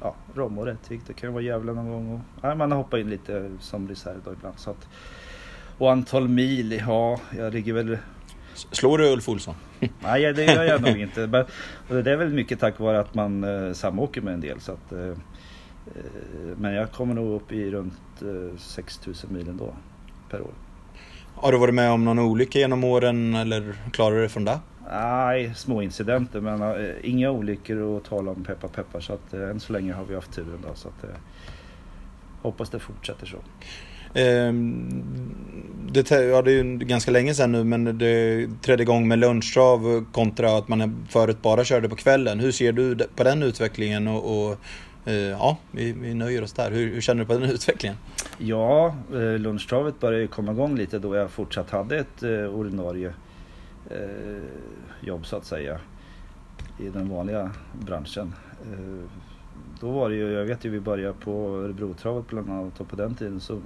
ja, 0.01 0.15
Rom 0.35 0.59
och 0.59 0.67
Rättvik. 0.67 1.01
Det 1.07 1.13
kan 1.13 1.29
ju 1.29 1.33
vara 1.33 1.43
Gävle 1.43 1.73
någon 1.73 1.91
gång. 1.91 2.13
Och, 2.13 2.21
ja, 2.43 2.55
man 2.55 2.71
har 2.71 2.79
hoppat 2.79 3.01
in 3.01 3.11
lite 3.11 3.51
som 3.61 3.89
reserv 3.89 4.21
då 4.25 4.33
ibland. 4.33 4.59
Så 4.59 4.71
att, 4.71 4.89
och 5.79 5.93
antal 5.93 6.29
mil, 6.29 6.73
ja, 6.87 7.21
jag 7.37 7.53
ligger 7.53 7.73
väl 7.73 7.99
Slår 8.55 8.99
du 8.99 9.13
Ulf 9.13 9.29
Olsson? 9.29 9.55
Nej, 10.03 10.33
det 10.33 10.45
gör 10.45 10.65
jag 10.65 10.83
nog 10.83 10.99
inte. 11.01 11.27
Men, 11.27 11.45
och 11.89 12.05
det 12.05 12.13
är 12.13 12.17
väl 12.17 12.29
mycket 12.29 12.61
tack 12.61 12.79
vare 12.79 13.01
att 13.01 13.15
man 13.15 13.45
eh, 13.45 13.73
samåker 13.73 14.21
med 14.21 14.35
en 14.35 14.41
del. 14.41 14.61
Så 14.61 14.73
att, 14.73 14.93
eh, 14.93 15.09
eh 15.09 15.15
men 16.57 16.75
jag 16.75 16.93
kommer 16.93 17.15
nog 17.15 17.35
upp 17.35 17.53
i 17.53 17.71
runt 17.71 18.23
eh, 18.23 18.59
6000 18.59 19.33
mil 19.33 19.49
ändå 19.49 19.75
per 20.31 20.41
år. 20.41 20.53
Har 21.43 21.53
du 21.53 21.59
varit 21.59 21.75
med 21.75 21.91
om 21.91 22.05
någon 22.05 22.19
olycka 22.19 22.59
genom 22.59 22.85
åren 22.85 23.35
eller 23.35 23.75
klarar 23.93 24.17
du 24.17 24.23
det 24.23 24.29
från 24.29 24.45
det? 24.45 24.59
Nej, 24.91 25.53
små 25.57 25.83
incidenter 25.83 26.41
men 26.41 26.63
äh, 26.63 26.91
inga 27.03 27.31
olyckor 27.31 27.97
att 27.97 28.05
tala 28.05 28.31
om 28.31 28.45
peppar 28.45 28.69
peppar 28.69 29.01
så 29.01 29.13
att 29.13 29.35
äh, 29.35 29.51
än 29.51 29.61
så 29.61 29.73
länge 29.73 29.93
har 29.93 30.05
vi 30.05 30.15
haft 30.15 30.33
turen 30.33 30.59
då 30.69 30.75
så 30.75 30.89
att 30.89 31.05
äh, 31.05 31.11
hoppas 32.43 32.71
det 32.71 32.79
fortsätter 32.79 33.27
så. 33.27 33.37
Ehm, 34.15 35.05
det, 35.93 36.11
ja, 36.11 36.43
det 36.43 36.51
är 36.51 36.65
ju 36.65 36.79
ganska 36.79 37.11
länge 37.11 37.35
sedan 37.35 37.53
nu 37.53 37.65
men 37.65 37.99
det 37.99 38.49
trädde 38.63 38.83
igång 38.83 39.09
med 39.09 39.19
lunchtrav 39.19 40.05
kontra 40.13 40.59
att 40.59 40.69
man 40.69 41.07
förut 41.09 41.43
bara 41.43 41.65
körde 41.65 41.89
på 41.89 41.97
kvällen. 41.97 42.41
Hur 42.41 42.53
ser 42.53 42.73
du 42.73 42.97
på 43.17 43.25
den 43.25 43.43
utvecklingen? 43.43 44.09
Och, 44.09 44.49
och 44.49 44.59
ja, 45.39 45.57
vi, 45.71 45.93
vi 45.93 46.15
nöjer 46.15 46.43
oss 46.43 46.53
där. 46.53 46.71
Hur, 46.71 46.95
hur, 46.95 47.01
känner 47.01 47.21
du 47.21 47.27
på 47.27 47.33
den 47.33 47.51
utvecklingen? 47.51 47.97
Ja, 48.45 48.95
eh, 49.13 49.39
lunchtravet 49.39 50.01
började 50.01 50.27
komma 50.27 50.53
igång 50.53 50.77
lite 50.77 50.99
då 50.99 51.17
jag 51.17 51.31
fortsatt 51.31 51.71
hade 51.71 51.99
ett 51.99 52.23
eh, 52.23 52.47
ordinarie 52.47 53.15
eh, 53.91 54.43
jobb 55.01 55.27
så 55.27 55.37
att 55.37 55.45
säga 55.45 55.81
i 56.79 56.89
den 56.89 57.09
vanliga 57.09 57.51
branschen. 57.73 58.35
Då 59.81 59.91
var 59.91 60.11
det 60.11 60.15
ju, 60.17 60.33
jag 60.33 60.45
vet 60.45 60.65
ju 60.65 60.71
vi 60.71 60.81
började 60.81 61.15
på 61.15 61.57
Örebrotravet 61.57 62.29
bland 62.29 62.51
annat 62.51 62.81
och 62.81 62.89
på 62.89 62.97
den 62.97 63.15
tiden 63.15 63.41
så 63.41 63.61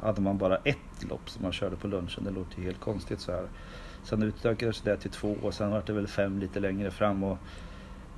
hade 0.00 0.20
man 0.20 0.38
bara 0.38 0.56
ett 0.56 1.08
lopp 1.10 1.30
som 1.30 1.42
man 1.42 1.52
körde 1.52 1.76
på 1.76 1.88
lunchen. 1.88 2.24
Det 2.24 2.30
låter 2.30 2.58
ju 2.58 2.64
helt 2.64 2.80
konstigt 2.80 3.20
så 3.20 3.32
här. 3.32 3.46
Sen 4.02 4.22
utökades 4.22 4.80
det 4.80 4.96
till 4.96 5.10
två 5.10 5.36
och 5.42 5.54
sen 5.54 5.70
var 5.70 5.82
det 5.86 5.92
väl 5.92 6.06
fem 6.06 6.38
lite 6.38 6.60
längre 6.60 6.90
fram. 6.90 7.24
Och 7.24 7.38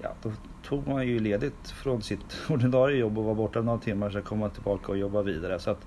ja, 0.02 0.14
då 0.23 0.33
tog 0.62 0.88
man 0.88 1.07
ju 1.07 1.21
ledigt 1.21 1.71
från 1.71 2.02
sitt 2.02 2.37
ordinarie 2.49 2.99
jobb 2.99 3.19
och 3.19 3.25
var 3.25 3.35
borta 3.35 3.62
några 3.62 3.78
timmar. 3.78 4.11
Sen 4.11 4.23
kom 4.23 4.38
man 4.38 4.50
tillbaka 4.50 4.93
och 4.93 4.99
jobbade 4.99 5.33
vidare. 5.33 5.59
Så 5.59 5.71
att 5.71 5.87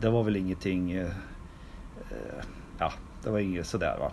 det 0.00 0.10
var 0.10 0.22
väl 0.22 0.36
ingenting, 0.36 0.92
eh, 0.92 1.06
eh, 2.10 2.44
ja 2.78 2.92
det 3.24 3.30
var 3.30 3.38
inget 3.38 3.66
sådär 3.66 3.96
va. 4.00 4.12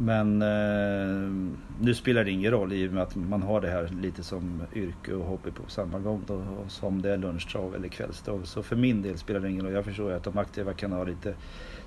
Men 0.00 0.42
eh, 0.42 1.52
nu 1.80 1.94
spelar 1.94 2.24
det 2.24 2.30
ingen 2.30 2.50
roll 2.50 2.72
i 2.72 2.88
och 2.88 2.92
med 2.92 3.02
att 3.02 3.16
man 3.16 3.42
har 3.42 3.60
det 3.60 3.68
här 3.68 3.88
lite 4.00 4.22
som 4.22 4.62
yrke 4.74 5.12
och 5.14 5.24
hobby 5.24 5.50
på 5.50 5.62
samma 5.70 5.98
gång 5.98 6.22
då, 6.26 6.42
som 6.68 7.02
det 7.02 7.10
är 7.10 7.16
lunchtrav 7.16 7.74
eller 7.74 7.88
kvällstrav. 7.88 8.42
Så 8.44 8.62
för 8.62 8.76
min 8.76 9.02
del 9.02 9.18
spelar 9.18 9.40
det 9.40 9.50
ingen 9.50 9.64
roll. 9.64 9.74
Jag 9.74 9.84
förstår 9.84 10.12
att 10.12 10.24
de 10.24 10.38
aktiva 10.38 10.74
kan 10.74 10.92
ha 10.92 11.04
lite 11.04 11.34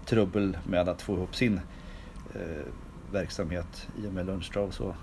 trubbel 0.05 0.57
med 0.67 0.89
att 0.89 1.01
få 1.01 1.13
ihop 1.13 1.35
sin 1.35 1.59
eh, 2.33 2.65
verksamhet 3.11 3.87
i 4.03 4.07
och 4.07 4.13
med 4.13 4.25
lunchtrav. 4.25 4.69
Så 4.69 4.95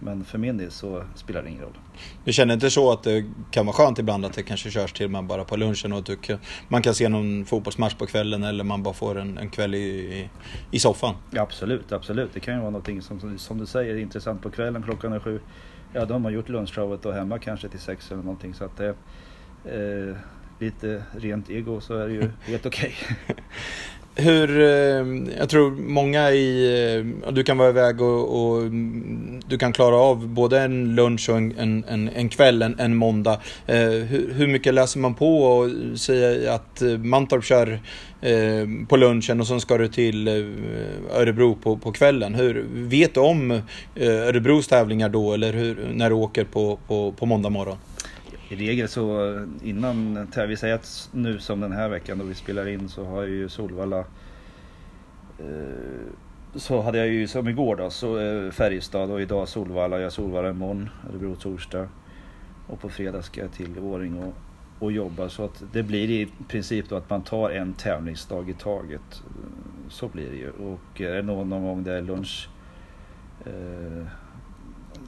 men 0.00 0.24
för 0.24 0.38
min 0.38 0.56
del 0.56 0.70
så 0.70 1.04
spelar 1.14 1.42
det 1.42 1.48
ingen 1.48 1.62
roll. 1.62 1.78
Du 2.24 2.32
känner 2.32 2.54
inte 2.54 2.70
så 2.70 2.92
att 2.92 3.02
det 3.02 3.24
kan 3.50 3.66
vara 3.66 3.76
skönt 3.76 3.98
ibland 3.98 4.24
att 4.24 4.32
det 4.32 4.42
kanske 4.42 4.70
körs 4.70 4.92
till 4.92 5.08
man 5.08 5.26
bara 5.26 5.44
på 5.44 5.56
lunchen 5.56 5.92
och 5.92 5.98
att 5.98 6.30
man 6.68 6.82
kan 6.82 6.94
se 6.94 7.08
någon 7.08 7.44
fotbollsmatch 7.44 7.94
på 7.94 8.06
kvällen 8.06 8.42
eller 8.42 8.64
man 8.64 8.82
bara 8.82 8.94
får 8.94 9.18
en, 9.18 9.38
en 9.38 9.50
kväll 9.50 9.74
i, 9.74 10.28
i 10.70 10.78
soffan? 10.78 11.14
Ja, 11.30 11.42
absolut, 11.42 11.92
absolut. 11.92 12.30
Det 12.34 12.40
kan 12.40 12.54
ju 12.54 12.60
vara 12.60 12.70
någonting 12.70 13.02
som, 13.02 13.38
som 13.38 13.58
du 13.58 13.66
säger 13.66 13.96
intressant 13.96 14.42
på 14.42 14.50
kvällen 14.50 14.82
klockan 14.82 15.12
är 15.12 15.20
sju. 15.20 15.40
Ja, 15.92 16.04
då 16.04 16.14
har 16.14 16.18
man 16.18 16.32
gjort 16.32 16.48
lunchtravet 16.48 17.06
och 17.06 17.14
hemma 17.14 17.38
kanske 17.38 17.68
till 17.68 17.80
sex 17.80 18.10
eller 18.10 18.22
någonting. 18.22 18.54
Så 18.54 18.64
att 18.64 18.76
det, 18.76 18.88
eh, 19.64 20.16
lite 20.58 21.02
rent 21.12 21.50
ego 21.50 21.80
så 21.80 21.94
är 21.94 22.08
det 22.08 22.14
ju 22.14 22.20
helt 22.40 22.66
okej. 22.66 22.94
Okay. 23.24 23.36
hur, 24.20 24.60
eh, 24.60 25.36
jag 25.38 25.48
tror 25.48 25.70
många 25.70 26.30
i, 26.30 26.94
eh, 27.26 27.32
du 27.32 27.42
kan 27.42 27.58
vara 27.58 27.68
iväg 27.68 28.00
och, 28.00 28.42
och, 28.42 28.70
du 29.46 29.58
kan 29.58 29.72
klara 29.72 29.96
av 29.96 30.28
både 30.28 30.60
en 30.60 30.94
lunch 30.94 31.30
och 31.30 31.36
en, 31.36 31.84
en, 31.88 32.10
en 32.14 32.28
kväll 32.28 32.62
en, 32.62 32.78
en 32.78 32.96
måndag. 32.96 33.40
Eh, 33.66 33.76
hur, 33.78 34.32
hur, 34.34 34.46
mycket 34.46 34.74
läser 34.74 34.98
man 34.98 35.14
på 35.14 35.42
och 35.42 35.70
säger 35.98 36.50
att 36.50 36.82
eh, 36.82 36.88
Mantorp 36.88 37.44
kör 37.44 37.80
på 38.88 38.96
lunchen 38.96 39.40
och 39.40 39.46
sen 39.46 39.60
ska 39.60 39.78
du 39.78 39.88
till 39.88 40.28
Örebro 41.14 41.54
på, 41.54 41.76
på 41.76 41.92
kvällen. 41.92 42.34
Hur, 42.34 42.66
vet 42.72 43.14
du 43.14 43.20
om 43.20 43.62
Örebros 44.00 44.68
tävlingar 44.68 45.08
då 45.08 45.32
eller 45.32 45.52
hur, 45.52 45.90
när 45.94 46.10
du 46.10 46.16
åker 46.16 46.44
på, 46.44 46.78
på, 46.86 47.12
på 47.12 47.26
måndag 47.26 47.50
morgon? 47.50 47.76
I 48.52 48.56
regel 48.56 48.88
så 48.88 49.38
innan, 49.62 50.28
vi 50.48 50.56
säger 50.56 50.74
att 50.74 51.10
nu 51.12 51.38
som 51.38 51.60
den 51.60 51.72
här 51.72 51.88
veckan 51.88 52.18
då 52.18 52.24
vi 52.24 52.34
spelar 52.34 52.68
in 52.68 52.88
så 52.88 53.04
har 53.04 53.22
ju 53.22 53.48
Solvalla 53.48 53.98
eh, 55.38 56.10
så 56.54 56.80
hade 56.80 56.98
jag 56.98 57.08
ju 57.08 57.26
som 57.26 57.48
igår 57.48 57.76
då, 57.76 57.90
så 57.90 58.18
eh, 58.18 58.50
Färjestad 58.50 59.10
och 59.10 59.20
idag 59.20 59.48
Solvalla. 59.48 59.96
Jag 59.96 60.04
har 60.04 60.10
Solvalla 60.10 60.50
imorgon, 60.50 60.88
Örebro 61.10 61.36
torsdag. 61.36 61.88
Och 62.66 62.80
på 62.80 62.88
fredag 62.88 63.22
ska 63.22 63.40
jag 63.40 63.52
till 63.52 63.78
Åring 63.78 64.18
och, 64.18 64.34
och 64.78 64.92
jobba. 64.92 65.28
Så 65.28 65.44
att 65.44 65.62
det 65.72 65.82
blir 65.82 66.10
i 66.10 66.28
princip 66.48 66.88
då 66.88 66.96
att 66.96 67.10
man 67.10 67.22
tar 67.22 67.50
en 67.50 67.74
tävlingsdag 67.74 68.50
i 68.50 68.54
taget. 68.54 69.22
Så 69.88 70.08
blir 70.08 70.30
det 70.30 70.36
ju. 70.36 70.50
Och 70.50 71.00
är 71.00 71.14
det 71.14 71.22
någon, 71.22 71.48
någon 71.48 71.64
gång 71.64 71.82
det 71.82 71.92
är 71.92 72.02
lunch 72.02 72.48
eh, 73.46 74.06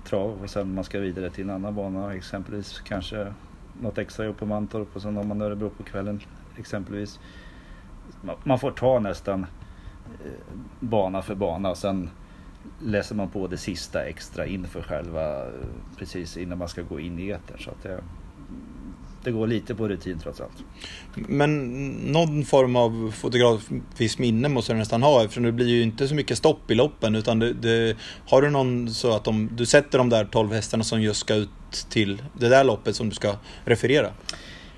trav 0.05 0.43
och 0.43 0.51
sen 0.51 0.75
man 0.75 0.85
ska 0.85 1.01
vidare 1.01 1.31
till 1.31 1.45
en 1.45 1.51
annan 1.51 1.75
bana 1.75 2.15
exempelvis 2.15 2.81
kanske 2.81 3.33
något 3.81 3.99
extra 3.99 4.25
jobb 4.25 4.37
på 4.37 4.47
Mantorp 4.47 4.97
och 4.97 5.03
sen 5.03 5.17
har 5.17 5.25
man 5.25 5.41
Örebro 5.41 5.71
på 5.71 5.83
kvällen 5.83 6.21
exempelvis. 6.59 7.21
Man 8.45 8.59
får 8.59 8.71
ta 8.71 8.99
nästan 8.99 9.47
eh, 10.25 10.33
bana 10.81 11.23
för 11.23 11.35
bana 11.35 11.71
och 11.71 11.79
sen 11.79 12.11
läser 12.81 13.15
man 13.15 13.29
på 13.29 13.47
det 13.47 13.57
sista 13.57 14.05
extra 14.05 14.47
inför 14.47 14.83
själva 14.83 15.47
eh, 15.47 15.53
precis 15.99 16.37
innan 16.37 16.59
man 16.59 16.69
ska 16.69 16.83
gå 16.83 17.01
in 17.01 17.19
i 17.19 17.29
etern. 17.29 17.59
Så 17.59 17.71
att 17.71 17.83
det, 17.83 18.01
det 19.25 19.31
går 19.31 19.47
lite 19.47 19.75
på 19.75 19.89
rutin 19.89 20.19
trots 20.19 20.41
allt. 20.41 20.65
Men 21.15 21.89
någon 22.13 22.45
form 22.45 22.77
av 22.77 23.15
fotografiskt 23.17 24.19
minne 24.19 24.49
måste 24.49 24.73
du 24.73 24.79
nästan 24.79 25.03
ha 25.03 25.23
eftersom 25.23 25.43
det 25.43 25.53
blir 25.53 25.67
ju 25.67 25.83
inte 25.83 26.09
så 26.09 26.15
mycket 26.15 26.39
stopp 26.39 26.71
i 26.71 26.75
loppen 26.75 27.15
utan 27.15 27.39
det, 27.39 27.53
det, 27.53 27.97
har 28.29 28.43
du 28.43 28.51
någon 28.51 28.91
så 28.91 29.17
att 29.17 29.25
de, 29.25 29.49
du 29.53 29.67
sätter 29.67 29.99
de 29.99 30.09
där 30.09 30.25
12 30.25 30.53
hästarna 30.53 30.85
som 30.85 31.03
just 31.03 31.21
ska 31.21 31.35
ut 31.35 31.51
till 31.89 32.23
det 32.39 32.49
där 32.49 32.65
loppet 32.65 32.97
som 32.97 33.09
du 33.09 33.15
ska 33.15 33.35
referera? 33.65 34.09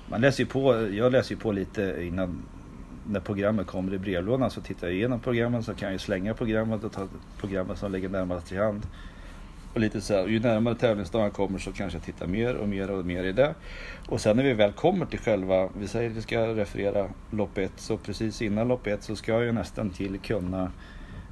Man 0.09 0.21
läser 0.21 0.43
ju 0.43 0.47
på, 0.47 0.89
jag 0.91 1.11
läser 1.11 1.31
ju 1.31 1.37
på 1.37 1.51
lite 1.51 1.95
innan 2.01 2.45
när 3.07 3.19
programmet 3.19 3.67
kommer 3.67 3.93
i 3.93 3.97
brevlådan 3.97 4.51
så 4.51 4.61
tittar 4.61 4.87
jag 4.87 4.95
igenom 4.95 5.19
programmet 5.19 5.65
så 5.65 5.73
kan 5.73 5.85
jag 5.85 5.93
ju 5.93 5.99
slänga 5.99 6.33
programmet 6.33 6.83
och 6.83 6.91
ta 6.91 7.07
programmet 7.39 7.77
som 7.77 7.91
ligger 7.91 8.09
närmast 8.09 8.47
till 8.47 8.57
hand. 8.57 8.81
Och 9.75 9.81
lite 9.81 10.01
så 10.01 10.13
här, 10.13 10.27
ju 10.27 10.39
närmare 10.39 10.75
tävlingsdagen 10.75 11.31
kommer 11.31 11.59
så 11.59 11.71
kanske 11.71 11.97
jag 11.97 12.05
tittar 12.05 12.27
mer 12.27 12.55
och 12.55 12.69
mer 12.69 12.91
och 12.91 13.05
mer 13.05 13.23
i 13.23 13.31
det. 13.31 13.55
Och 14.07 14.21
sen 14.21 14.37
när 14.37 14.43
vi 14.43 14.53
väl 14.53 14.71
kommer 14.71 15.05
till 15.05 15.19
själva, 15.19 15.69
vi 15.77 15.87
säger 15.87 16.09
att 16.09 16.15
vi 16.15 16.21
ska 16.21 16.47
referera 16.47 17.09
lopp 17.31 17.57
1, 17.57 17.71
så 17.75 17.97
precis 17.97 18.41
innan 18.41 18.67
lopp 18.67 18.87
1 18.87 19.03
så 19.03 19.15
ska 19.15 19.31
jag 19.31 19.43
ju 19.43 19.51
nästan 19.51 19.89
till 19.89 20.19
kunna 20.19 20.71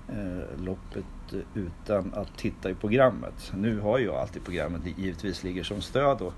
eh, 0.10 0.64
loppet 0.64 1.06
utan 1.54 2.14
att 2.14 2.38
titta 2.38 2.70
i 2.70 2.74
programmet. 2.74 3.52
Nu 3.58 3.80
har 3.80 4.00
jag 4.00 4.16
alltid 4.16 4.46
programmet 4.46 4.82
givetvis 4.98 5.44
ligger 5.44 5.64
som 5.64 5.82
stöd 5.82 6.18
då. 6.18 6.34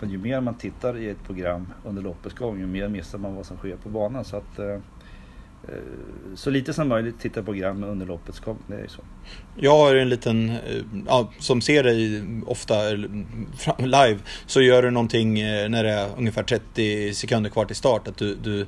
Men 0.00 0.10
ju 0.10 0.18
mer 0.18 0.40
man 0.40 0.54
tittar 0.54 0.98
i 0.98 1.08
ett 1.08 1.24
program 1.24 1.72
under 1.84 2.02
loppets 2.02 2.34
gång, 2.34 2.58
ju 2.58 2.66
mer 2.66 2.88
missar 2.88 3.18
man 3.18 3.34
vad 3.34 3.46
som 3.46 3.56
sker 3.56 3.76
på 3.76 3.88
banan. 3.88 4.24
Så 4.24 4.36
att 4.36 4.58
eh, 4.58 4.66
Eh, 4.66 4.78
så 6.34 6.50
lite 6.50 6.74
som 6.74 6.88
möjligt 6.88 7.20
titta 7.20 7.42
program 7.42 7.84
under 7.84 8.06
loppets 8.06 8.40
gång. 8.40 8.58
Det 8.66 8.74
är 8.74 8.86
så. 8.88 9.02
Jag 9.56 9.76
har 9.76 9.94
en 9.94 10.08
liten, 10.08 10.50
eh, 10.50 10.56
ja, 11.06 11.30
som 11.38 11.60
ser 11.60 11.82
dig 11.82 12.22
ofta 12.46 12.90
live, 13.78 14.18
så 14.46 14.60
gör 14.60 14.82
du 14.82 14.90
någonting 14.90 15.40
eh, 15.40 15.68
när 15.68 15.84
det 15.84 15.90
är 15.90 16.08
ungefär 16.18 16.42
30 16.42 17.14
sekunder 17.14 17.50
kvar 17.50 17.64
till 17.64 17.76
start. 17.76 18.08
Att 18.08 18.16
du, 18.16 18.34
du 18.34 18.66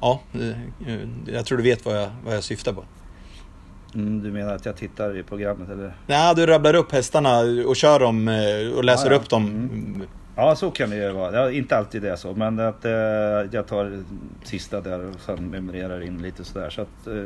ja, 0.00 0.20
jag 1.26 1.46
tror 1.46 1.58
du 1.58 1.64
vet 1.64 1.86
vad 1.86 2.02
jag, 2.02 2.10
vad 2.24 2.36
jag 2.36 2.44
syftar 2.44 2.72
på. 2.72 2.84
Mm, 3.94 4.22
du 4.22 4.32
menar 4.32 4.54
att 4.54 4.66
jag 4.66 4.76
tittar 4.76 5.18
i 5.18 5.22
programmet 5.22 5.70
eller? 5.70 5.96
Nej, 6.06 6.34
du 6.34 6.46
rabblar 6.46 6.74
upp 6.74 6.92
hästarna 6.92 7.40
och 7.66 7.76
kör 7.76 8.00
dem 8.00 8.28
och 8.76 8.84
läser 8.84 9.10
ah, 9.10 9.12
ja. 9.12 9.18
upp 9.18 9.28
dem. 9.28 9.46
Mm. 9.46 10.02
Ja, 10.36 10.56
så 10.56 10.70
kan 10.70 10.90
det 10.90 10.96
ju 10.96 11.12
vara. 11.12 11.42
Ja, 11.42 11.50
inte 11.50 11.76
alltid 11.76 12.02
det 12.02 12.16
så, 12.16 12.34
men 12.34 12.60
att 12.60 12.84
eh, 12.84 12.92
jag 13.50 13.66
tar 13.66 14.02
sista 14.44 14.80
där 14.80 15.04
och 15.04 15.20
sen 15.20 15.50
memorerar 15.50 16.00
in 16.00 16.22
lite 16.22 16.44
sådär. 16.44 16.70
Så 16.70 16.82
att, 16.82 17.06
eh, 17.06 17.24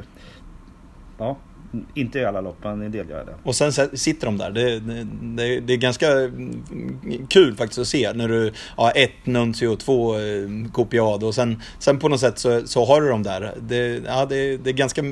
ja, 1.19 1.37
inte 1.95 2.19
i 2.19 2.25
alla 2.25 2.41
lopp, 2.41 2.57
men 2.63 2.83
en 2.83 2.93
del 2.93 3.11
gör 3.11 3.19
jag 3.19 3.27
det. 3.27 3.35
Och 3.43 3.55
sen 3.55 3.73
sitter 3.73 4.27
de 4.27 4.39
där. 4.39 4.51
Det, 4.51 4.81
det, 5.37 5.61
det 5.61 5.73
är 5.73 5.77
ganska 5.77 6.07
kul 7.29 7.57
faktiskt 7.57 7.79
att 7.79 7.87
se 7.87 8.13
när 8.13 8.29
du 8.29 8.53
ja, 8.77 8.91
ett 8.91 9.27
Nuncio 9.27 9.77
två 9.77 10.19
eh, 10.19 10.49
Copiado 10.73 11.27
och 11.27 11.35
sen, 11.35 11.63
sen 11.79 11.99
på 11.99 12.09
något 12.09 12.21
sätt 12.21 12.39
så, 12.39 12.67
så 12.67 12.85
har 12.85 13.01
du 13.01 13.09
dem 13.09 13.23
där. 13.23 13.55
Det, 13.61 14.03
ja, 14.07 14.27
det, 14.27 14.57
det 14.57 14.71
är 14.71 14.75
ganska 14.75 15.03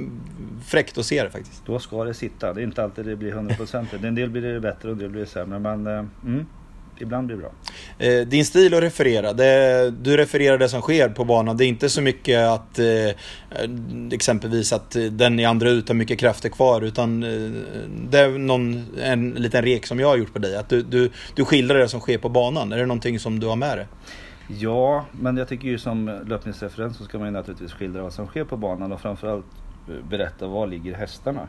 fräckt 0.66 0.98
att 0.98 1.06
se 1.06 1.22
det 1.22 1.30
faktiskt. 1.30 1.66
Då 1.66 1.78
ska 1.78 2.04
det 2.04 2.14
sitta. 2.14 2.52
Det 2.52 2.60
är 2.60 2.64
inte 2.64 2.84
alltid 2.84 3.04
det 3.04 3.16
blir 3.16 3.32
100%. 3.32 4.06
en 4.06 4.14
del 4.14 4.30
blir 4.30 4.42
det 4.42 4.60
bättre 4.60 4.88
och 4.88 4.92
en 4.92 4.98
del 4.98 5.10
blir 5.10 5.20
det 5.20 5.26
sämre. 5.26 5.58
Men 5.58 5.86
eh, 5.86 6.04
mm 6.24 6.46
ibland 6.98 7.26
blir 7.26 7.36
bra. 7.36 7.50
Eh, 7.98 8.26
din 8.26 8.44
stil 8.44 8.74
att 8.74 8.82
referera, 8.82 9.32
det, 9.32 9.90
du 9.90 10.16
refererar 10.16 10.58
det 10.58 10.68
som 10.68 10.80
sker 10.80 11.08
på 11.08 11.24
banan. 11.24 11.56
Det 11.56 11.64
är 11.64 11.68
inte 11.68 11.88
så 11.88 12.02
mycket 12.02 12.48
att 12.48 12.78
eh, 12.78 12.86
exempelvis 14.12 14.72
att 14.72 14.96
den 15.10 15.40
i 15.40 15.44
andra 15.44 15.70
ut 15.70 15.88
har 15.88 15.94
mycket 15.94 16.18
krafter 16.18 16.48
kvar 16.48 16.80
utan 16.80 17.22
eh, 17.22 17.50
det 18.10 18.18
är 18.18 18.38
någon, 18.38 18.86
en 19.02 19.30
liten 19.30 19.62
rek 19.62 19.86
som 19.86 20.00
jag 20.00 20.08
har 20.08 20.16
gjort 20.16 20.32
på 20.32 20.38
dig. 20.38 20.56
Att 20.56 20.68
du, 20.68 20.82
du, 20.82 21.10
du 21.34 21.44
skildrar 21.44 21.78
det 21.78 21.88
som 21.88 22.00
sker 22.00 22.18
på 22.18 22.28
banan. 22.28 22.72
Är 22.72 22.76
det 22.76 22.86
någonting 22.86 23.18
som 23.18 23.40
du 23.40 23.46
har 23.46 23.56
med 23.56 23.78
dig? 23.78 23.86
Ja, 24.48 25.04
men 25.12 25.36
jag 25.36 25.48
tycker 25.48 25.68
ju 25.68 25.78
som 25.78 26.20
löpningsreferens 26.26 26.96
så 26.96 27.04
ska 27.04 27.18
man 27.18 27.28
ju 27.28 27.32
naturligtvis 27.32 27.72
skildra 27.72 28.02
vad 28.02 28.12
som 28.12 28.26
sker 28.26 28.44
på 28.44 28.56
banan 28.56 28.92
och 28.92 29.00
framförallt 29.00 29.46
berätta 30.10 30.46
var 30.46 30.66
ligger 30.66 30.94
hästarna 30.94 31.48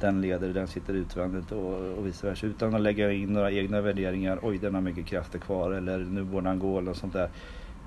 den 0.00 0.20
leder, 0.20 0.48
den 0.48 0.66
sitter 0.66 0.94
utvändigt 0.94 1.52
och, 1.52 1.98
och 1.98 2.06
vice 2.06 2.26
versa. 2.26 2.46
Utan 2.46 2.74
att 2.74 2.80
lägga 2.80 3.12
in 3.12 3.32
några 3.32 3.52
egna 3.52 3.80
värderingar. 3.80 4.38
Oj, 4.42 4.58
den 4.58 4.74
har 4.74 4.80
mycket 4.80 5.06
krafter 5.06 5.38
kvar 5.38 5.70
eller 5.70 5.98
nu 5.98 6.24
borde 6.24 6.48
han 6.48 6.58
gå 6.58 6.78
eller 6.78 6.92
sånt 6.92 7.12
där. 7.12 7.28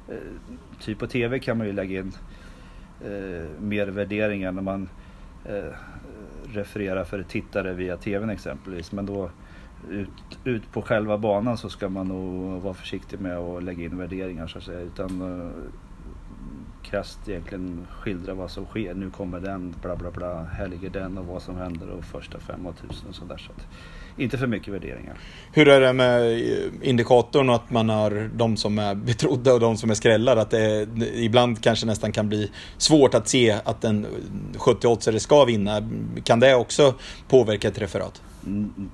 Eh, 0.10 0.16
typ 0.80 1.00
på 1.00 1.08
TV 1.08 1.40
kan 1.40 1.58
man 1.58 1.68
ju 1.68 1.74
lägga 1.74 2.00
in 2.00 2.12
eh, 3.02 3.50
mer 3.60 3.88
värderingar 3.88 4.52
när 4.52 4.62
man 4.62 4.90
eh, 5.46 5.74
refererar 6.54 7.04
för 7.04 7.24
tittare 7.24 7.74
via 7.74 7.98
TVn 7.98 8.30
exempelvis. 8.30 8.92
Men 8.92 9.06
då 9.06 9.30
ut, 9.90 10.10
ut 10.44 10.72
på 10.72 10.82
själva 10.82 11.18
banan 11.18 11.58
så 11.58 11.70
ska 11.70 11.90
man 11.90 12.08
nog 12.08 12.62
vara 12.62 12.74
försiktig 12.74 13.20
med 13.20 13.38
att 13.38 13.64
lägga 13.64 13.84
in 13.84 13.98
värderingar 13.98 14.48
så 14.48 14.58
att 14.58 14.64
säga. 14.64 14.80
Utan, 14.80 15.22
eh, 15.22 15.52
krasst 16.92 17.30
egentligen 17.30 17.88
skildra 17.90 18.34
vad 18.34 18.52
som 18.52 18.66
sker. 18.66 18.94
Nu 18.94 19.10
kommer 19.10 19.40
den, 19.40 19.76
bla 19.82 19.96
bla 19.96 20.12
bla, 20.12 20.44
här 20.44 20.68
ligger 20.68 20.90
den 20.90 21.18
och 21.18 21.26
vad 21.26 21.42
som 21.42 21.58
händer 21.58 21.90
och 21.90 22.04
första 22.04 22.40
fem 22.40 22.66
av 22.68 22.74
tusen 22.74 23.10
och 23.10 23.16
sådär. 23.16 23.38
Så 23.38 23.52
inte 24.18 24.38
för 24.38 24.48
mycket 24.48 24.74
värderingar. 24.74 25.18
Hur 25.54 25.68
är 25.68 25.82
det 25.82 25.94
med 25.94 26.42
indikatorn 26.82 27.50
och 27.50 27.56
att 27.56 27.72
man 27.72 27.90
har 27.90 28.30
de 28.36 28.58
som 28.58 28.80
är 28.80 28.96
betrodda 28.96 29.54
och 29.54 29.60
de 29.60 29.78
som 29.78 29.90
är 29.90 29.94
skrällar? 29.94 30.38
Att 30.38 30.50
det 30.50 30.88
ibland 31.14 31.64
kanske 31.64 31.86
nästan 31.86 32.12
kan 32.12 32.30
bli 32.30 32.52
svårt 32.78 33.14
att 33.14 33.28
se 33.28 33.52
att 33.64 33.84
en 33.84 34.06
70-oddsare 34.54 35.20
ska 35.20 35.46
vinna. 35.46 35.90
Kan 36.24 36.40
det 36.40 36.56
också 36.56 36.94
påverka 37.28 37.68
ett 37.68 37.82
referat? 37.82 38.22
Mm, 38.46 38.90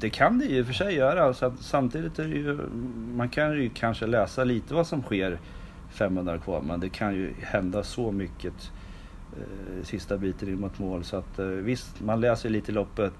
det 0.00 0.10
kan 0.10 0.38
det 0.38 0.44
ju 0.44 0.58
i 0.58 0.62
och 0.62 0.66
för 0.66 0.74
sig 0.74 0.94
göra. 0.94 1.22
Alltså 1.22 1.54
samtidigt 1.60 2.18
är 2.18 2.24
ju, 2.24 2.58
man 3.16 3.28
kan 3.28 3.52
ju 3.52 3.70
kanske 3.74 4.06
läsa 4.06 4.44
lite 4.44 4.74
vad 4.74 4.86
som 4.86 5.02
sker 5.02 5.38
500 5.96 6.38
kvar 6.38 6.60
men 6.60 6.80
det 6.80 6.88
kan 6.88 7.14
ju 7.14 7.34
hända 7.42 7.82
så 7.82 8.12
mycket 8.12 8.72
eh, 9.32 9.84
sista 9.84 10.18
biten 10.18 10.48
in 10.48 10.60
mot 10.60 10.78
mål 10.78 11.04
så 11.04 11.16
att 11.16 11.38
eh, 11.38 11.46
visst, 11.46 12.00
man 12.00 12.20
läser 12.20 12.50
lite 12.50 12.72
loppet 12.72 13.12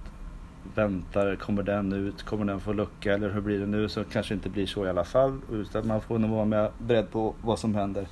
väntar, 0.74 1.36
kommer 1.36 1.62
den 1.62 1.92
ut, 1.92 2.22
kommer 2.22 2.44
den 2.44 2.60
få 2.60 2.72
lucka 2.72 3.14
eller 3.14 3.30
hur 3.30 3.40
blir 3.40 3.58
det 3.58 3.66
nu? 3.66 3.88
Så 3.88 4.04
kanske 4.04 4.34
inte 4.34 4.48
blir 4.48 4.66
så 4.66 4.86
i 4.86 4.88
alla 4.88 5.04
fall. 5.04 5.40
Utan 5.52 5.86
man 5.86 6.00
får 6.00 6.18
nog 6.18 6.30
vara 6.30 6.44
med, 6.44 6.70
beredd 6.78 7.10
på 7.10 7.34
vad 7.42 7.58
som 7.58 7.74
händer. 7.74 8.06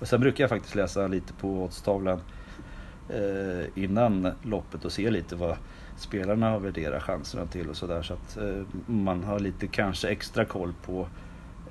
Och 0.00 0.08
sen 0.08 0.20
brukar 0.20 0.44
jag 0.44 0.50
faktiskt 0.50 0.74
läsa 0.74 1.06
lite 1.06 1.32
på 1.32 1.64
oddstavlan 1.64 2.20
eh, 3.08 3.82
innan 3.84 4.32
loppet 4.42 4.84
och 4.84 4.92
se 4.92 5.10
lite 5.10 5.36
vad 5.36 5.56
spelarna 5.96 6.50
har 6.50 6.58
värderat 6.58 7.02
chanserna 7.02 7.46
till 7.46 7.68
och 7.68 7.76
sådär. 7.76 8.02
Så 8.02 8.14
att 8.14 8.36
eh, 8.36 8.62
man 8.86 9.24
har 9.24 9.38
lite 9.38 9.66
kanske 9.66 10.08
extra 10.08 10.44
koll 10.44 10.72
på 10.82 11.08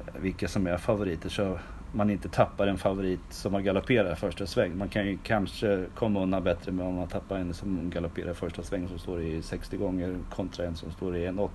eh, 0.08 0.22
vilka 0.22 0.48
som 0.48 0.68
är 0.68 0.78
favoriter. 0.78 1.30
Så 1.30 1.60
man 1.92 2.10
inte 2.10 2.30
tappar 2.30 2.68
en 2.68 2.78
favorit 2.78 3.20
som 3.30 3.54
har 3.54 3.62
galopperat 3.62 4.20
första 4.20 4.48
sväng. 4.48 4.78
Man 4.78 4.90
kan 4.90 5.06
ju 5.08 5.18
kanske 5.24 5.86
komma 5.96 6.24
undan 6.24 6.44
bättre 6.44 6.72
med 6.72 6.86
om 6.86 6.96
man 6.96 7.08
tappar 7.08 7.38
en 7.38 7.54
som 7.54 7.90
galopperar 7.90 8.34
första 8.34 8.64
sväng 8.64 8.88
som 8.88 9.00
står 9.00 9.22
i 9.22 9.42
60 9.42 9.78
gånger 9.78 10.18
kontra 10.30 10.66
en 10.66 10.76
som 10.76 10.92
står 10.92 11.18
i 11.18 11.28
1,80. 11.28 11.50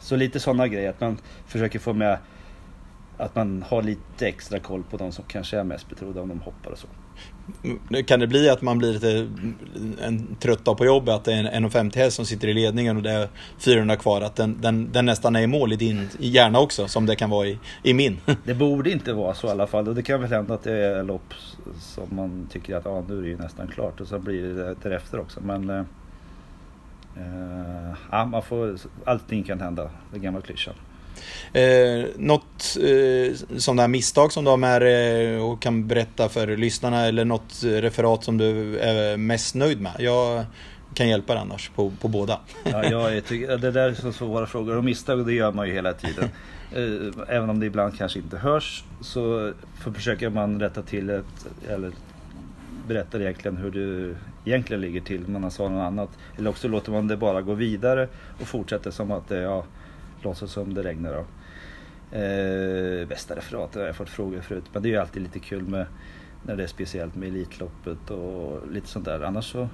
Så 0.00 0.16
lite 0.16 0.40
sådana 0.40 0.68
grejer, 0.68 0.90
att 0.90 1.00
man 1.00 1.18
försöker 1.46 1.78
få 1.78 1.92
med 1.92 2.18
att 3.18 3.34
man 3.34 3.64
har 3.68 3.82
lite 3.82 4.28
extra 4.28 4.58
koll 4.58 4.82
på 4.90 4.96
de 4.96 5.12
som 5.12 5.24
kanske 5.28 5.58
är 5.58 5.64
mest 5.64 5.88
betrodda 5.88 6.20
om 6.20 6.28
de 6.28 6.40
hoppar 6.40 6.70
och 6.70 6.78
så. 6.78 6.86
Kan 8.06 8.20
det 8.20 8.26
bli 8.26 8.50
att 8.50 8.62
man 8.62 8.78
blir 8.78 8.92
lite 8.92 9.28
en 10.02 10.36
trött 10.40 10.64
dag 10.64 10.78
på 10.78 10.84
jobbet, 10.84 11.14
att 11.14 11.24
det 11.24 11.32
är 11.32 11.44
en 11.44 11.66
1,50 11.66 11.96
häst 11.96 12.16
som 12.16 12.26
sitter 12.26 12.48
i 12.48 12.54
ledningen 12.54 12.96
och 12.96 13.02
det 13.02 13.10
är 13.10 13.28
400 13.58 13.96
kvar, 13.96 14.20
att 14.20 14.36
den, 14.36 14.60
den, 14.60 14.92
den, 14.92 15.06
nästan 15.06 15.36
är 15.36 15.40
i 15.40 15.46
mål 15.46 15.72
i 15.72 15.76
din 15.76 16.08
hjärna 16.18 16.60
också, 16.60 16.88
som 16.88 17.06
det 17.06 17.16
kan 17.16 17.30
vara 17.30 17.46
i, 17.46 17.58
i 17.82 17.94
min? 17.94 18.16
Det 18.44 18.54
borde 18.54 18.90
inte 18.90 19.12
vara 19.12 19.34
så 19.34 19.46
i 19.46 19.50
alla 19.50 19.66
fall 19.66 19.88
och 19.88 19.94
det 19.94 20.02
kan 20.02 20.20
väl 20.20 20.30
hända 20.30 20.54
att 20.54 20.62
det 20.62 20.72
är 20.72 21.02
lopp 21.02 21.34
som 21.80 22.16
man 22.16 22.48
tycker 22.50 22.76
att 22.76 22.86
ah, 22.86 23.04
nu 23.08 23.18
är 23.18 23.22
det 23.22 23.28
ju 23.28 23.38
nästan 23.38 23.68
klart 23.68 24.00
och 24.00 24.08
så 24.08 24.18
blir 24.18 24.54
det 24.54 24.74
därefter 24.82 25.20
också. 25.20 25.40
Men 25.40 25.70
eh, 25.70 25.84
eh, 27.16 27.94
ja, 28.10 28.24
man 28.24 28.42
får, 28.42 28.76
allting 29.04 29.44
kan 29.44 29.60
hända, 29.60 29.90
den 30.12 30.22
gamla 30.22 30.40
klyschan. 30.40 30.74
Eh, 31.52 32.06
något 32.16 32.76
eh, 32.76 33.58
sådana 33.58 33.88
misstag 33.88 34.32
som 34.32 34.44
du 34.44 34.50
har 34.50 34.56
med 34.56 34.82
dig 34.82 35.38
och 35.38 35.62
kan 35.62 35.86
berätta 35.86 36.28
för 36.28 36.56
lyssnarna 36.56 37.06
eller 37.06 37.24
något 37.24 37.62
referat 37.62 38.24
som 38.24 38.38
du 38.38 38.78
är 38.78 39.16
mest 39.16 39.54
nöjd 39.54 39.80
med? 39.80 39.92
Jag 39.98 40.44
kan 40.94 41.08
hjälpa 41.08 41.34
dig 41.34 41.42
annars 41.42 41.70
på, 41.74 41.92
på 42.00 42.08
båda. 42.08 42.40
Ja, 42.64 43.10
jag 43.10 43.24
tycker, 43.24 43.58
det 43.58 43.70
där 43.70 43.88
är 43.88 43.94
så 43.94 44.12
svåra 44.12 44.46
frågor 44.46 44.76
och 44.76 44.84
misstag 44.84 45.26
det 45.26 45.32
gör 45.32 45.52
man 45.52 45.66
ju 45.66 45.72
hela 45.72 45.92
tiden. 45.92 46.28
Eh, 46.72 47.36
även 47.36 47.50
om 47.50 47.60
det 47.60 47.66
ibland 47.66 47.98
kanske 47.98 48.18
inte 48.18 48.36
hörs 48.38 48.84
så 49.00 49.52
försöker 49.94 50.30
man 50.30 50.60
rätta 50.60 50.82
till 50.82 51.10
ett, 51.10 51.46
eller 51.68 51.92
berättar 52.88 53.20
egentligen 53.20 53.56
hur 53.56 53.70
du 53.70 54.16
egentligen 54.44 54.80
ligger 54.80 55.00
till. 55.00 55.28
Man 55.28 55.42
har 55.42 55.50
sagt 55.50 55.70
något 55.70 55.82
annat. 55.82 56.08
Eller 56.38 56.50
också 56.50 56.68
låter 56.68 56.92
man 56.92 57.08
det 57.08 57.16
bara 57.16 57.42
gå 57.42 57.54
vidare 57.54 58.08
och 58.40 58.46
fortsätter 58.46 58.90
som 58.90 59.12
att 59.12 59.28
det, 59.28 59.40
ja, 59.40 59.64
låtsas 60.22 60.52
som 60.52 60.74
det 60.74 60.82
regnar. 60.82 61.12
Då. 61.12 61.24
Eh, 62.16 63.08
bästa 63.08 63.36
referat 63.36 63.74
har 63.74 63.82
jag 63.82 63.96
fått 63.96 64.10
frågor 64.10 64.40
förut. 64.40 64.64
Men 64.72 64.82
det 64.82 64.88
är 64.88 64.90
ju 64.90 64.96
alltid 64.96 65.22
lite 65.22 65.38
kul 65.38 65.62
med 65.62 65.86
när 66.42 66.56
det 66.56 66.62
är 66.62 66.66
speciellt 66.66 67.14
med 67.14 67.28
Elitloppet 67.28 68.10
och 68.10 68.68
lite 68.72 68.86
sånt 68.86 69.04
där. 69.04 69.20
Annars 69.20 69.52
så 69.52 69.68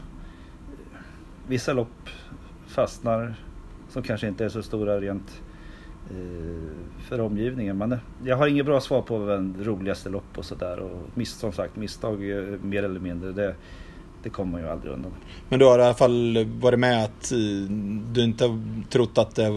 vissa 1.48 1.72
lopp 1.72 2.08
fastnar 2.66 3.34
som 3.88 4.02
kanske 4.02 4.28
inte 4.28 4.44
är 4.44 4.48
så 4.48 4.62
stora 4.62 5.00
rent 5.00 5.42
eh, 6.10 7.02
för 7.08 7.20
omgivningen. 7.20 7.78
Men 7.78 7.92
eh, 7.92 7.98
jag 8.24 8.36
har 8.36 8.46
inget 8.46 8.66
bra 8.66 8.80
svar 8.80 9.02
på 9.02 9.18
vem 9.18 9.64
roligaste 9.64 10.08
lopp 10.08 10.38
och 10.38 10.44
sådär. 10.44 10.78
Och 10.78 11.00
miss, 11.14 11.32
som 11.32 11.52
sagt, 11.52 11.76
misstag 11.76 12.30
eh, 12.30 12.44
mer 12.62 12.82
eller 12.82 13.00
mindre. 13.00 13.32
Det, 13.32 13.54
det 14.24 14.30
kommer 14.30 14.52
man 14.52 14.60
ju 14.60 14.68
aldrig 14.68 14.92
undan. 14.92 15.12
Men 15.48 15.58
du 15.58 15.64
har 15.64 15.78
i 15.78 15.82
alla 15.82 15.94
fall 15.94 16.46
varit 16.60 16.78
med 16.78 17.04
att 17.04 17.32
eh, 17.32 17.38
du 18.12 18.24
inte 18.24 18.44
har 18.44 18.58
trott 18.90 19.18
att 19.18 19.34
det, 19.34 19.48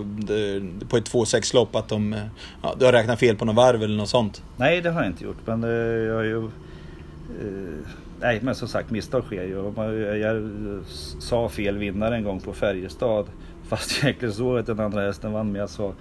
på 0.90 0.98
ett 0.98 1.14
2-6 1.14 1.56
lopp 1.56 1.76
att 1.76 1.90
de, 1.90 2.16
ja, 2.62 2.76
du 2.80 2.86
har 2.86 2.92
räknat 2.92 3.20
fel 3.20 3.36
på 3.36 3.46
något 3.46 3.56
varv 3.56 3.84
eller 3.84 3.98
något 3.98 4.10
sånt? 4.10 4.44
Nej, 4.58 4.82
det 4.82 4.90
har 4.90 5.02
jag 5.02 5.12
inte 5.12 5.24
gjort. 5.24 5.38
Men 5.46 5.64
eh, 5.64 5.70
jag 5.70 6.16
har 6.16 6.24
ju... 6.24 6.46
Eh, 6.46 7.88
nej, 8.20 8.40
men 8.42 8.56
som 8.56 8.68
sagt 8.68 8.92
misstag 8.92 9.24
sker 9.24 9.44
ju. 9.44 9.74
Jag, 10.18 10.52
sa 11.20 11.50
fel 11.50 11.78
vinnare 11.78 12.16
en 12.16 12.24
gång 12.24 12.40
på 12.40 12.54
Färjestad. 12.54 13.26
Fast 13.68 13.92
jag 13.92 14.04
egentligen 14.04 14.34
såg 14.34 14.58
att 14.58 14.66
den 14.66 14.80
andra 14.80 15.02
hästen 15.02 15.32
vann. 15.32 15.52
Men 15.52 15.62
jag 15.62 15.70
sa 15.70 15.94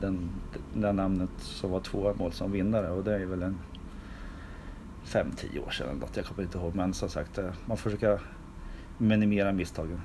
den, 0.00 0.30
den 0.74 0.96
namnet 0.96 1.30
som 1.38 1.70
var 1.70 1.80
två 1.80 2.14
mål 2.14 2.32
som 2.32 2.52
vinnare. 2.52 2.90
Och 2.90 3.04
det 3.04 3.14
är 3.14 3.26
väl 3.26 3.42
en 3.42 3.58
5-10 5.06 5.66
år 5.66 5.70
sedan. 5.70 5.98
Något. 5.98 6.16
Jag 6.16 6.24
kommer 6.24 6.42
inte 6.42 6.58
ihåg 6.58 6.74
men 6.74 6.94
som 6.94 7.08
sagt 7.08 7.38
eh, 7.38 7.44
man 7.66 7.76
får 7.76 7.90
försöka 7.90 8.18
minimera 8.98 9.52
misstagen. 9.52 10.00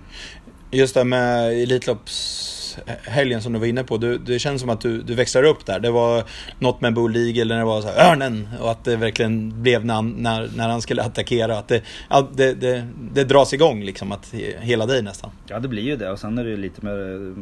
Just 0.72 0.96
det 0.96 1.04
med 1.04 1.54
Elitloppshelgen 1.54 3.42
som 3.42 3.54
du 3.54 3.60
var 3.60 3.66
inne 3.66 3.84
på. 3.84 3.98
Du, 3.98 4.18
det 4.18 4.40
känns 4.40 4.62
som 4.62 4.70
att 4.70 4.82
du, 4.82 5.02
du 5.02 5.16
växlar 5.16 5.44
upp 5.44 5.66
där. 5.66 5.80
Det 5.80 5.92
var 5.92 6.24
något 6.60 6.82
med 6.82 6.94
Bull 6.94 7.16
Eagle 7.16 7.46
när 7.46 7.60
det 7.60 7.66
var 7.66 7.82
så 7.82 7.88
här, 7.88 8.12
Örnen 8.12 8.48
och 8.60 8.72
att 8.72 8.84
det 8.84 8.96
verkligen 8.96 9.62
blev 9.62 9.86
när 9.86 10.02
när, 10.02 10.50
när 10.56 10.70
han 10.70 10.82
skulle 10.82 11.04
attackera. 11.04 11.58
Att 11.58 11.68
det, 11.68 11.84
det, 12.34 12.54
det, 12.54 12.88
det 13.14 13.24
dras 13.24 13.54
igång 13.54 13.84
liksom, 13.84 14.12
att 14.12 14.34
hela 14.60 14.86
dig 14.86 15.02
nästan. 15.02 15.32
Ja 15.48 15.60
det 15.60 15.68
blir 15.68 15.84
ju 15.84 15.96
det 15.96 16.12
och 16.12 16.20
sen 16.20 16.38
är 16.38 16.46
det 16.46 16.58
lite 16.58 16.86
mer 16.86 17.34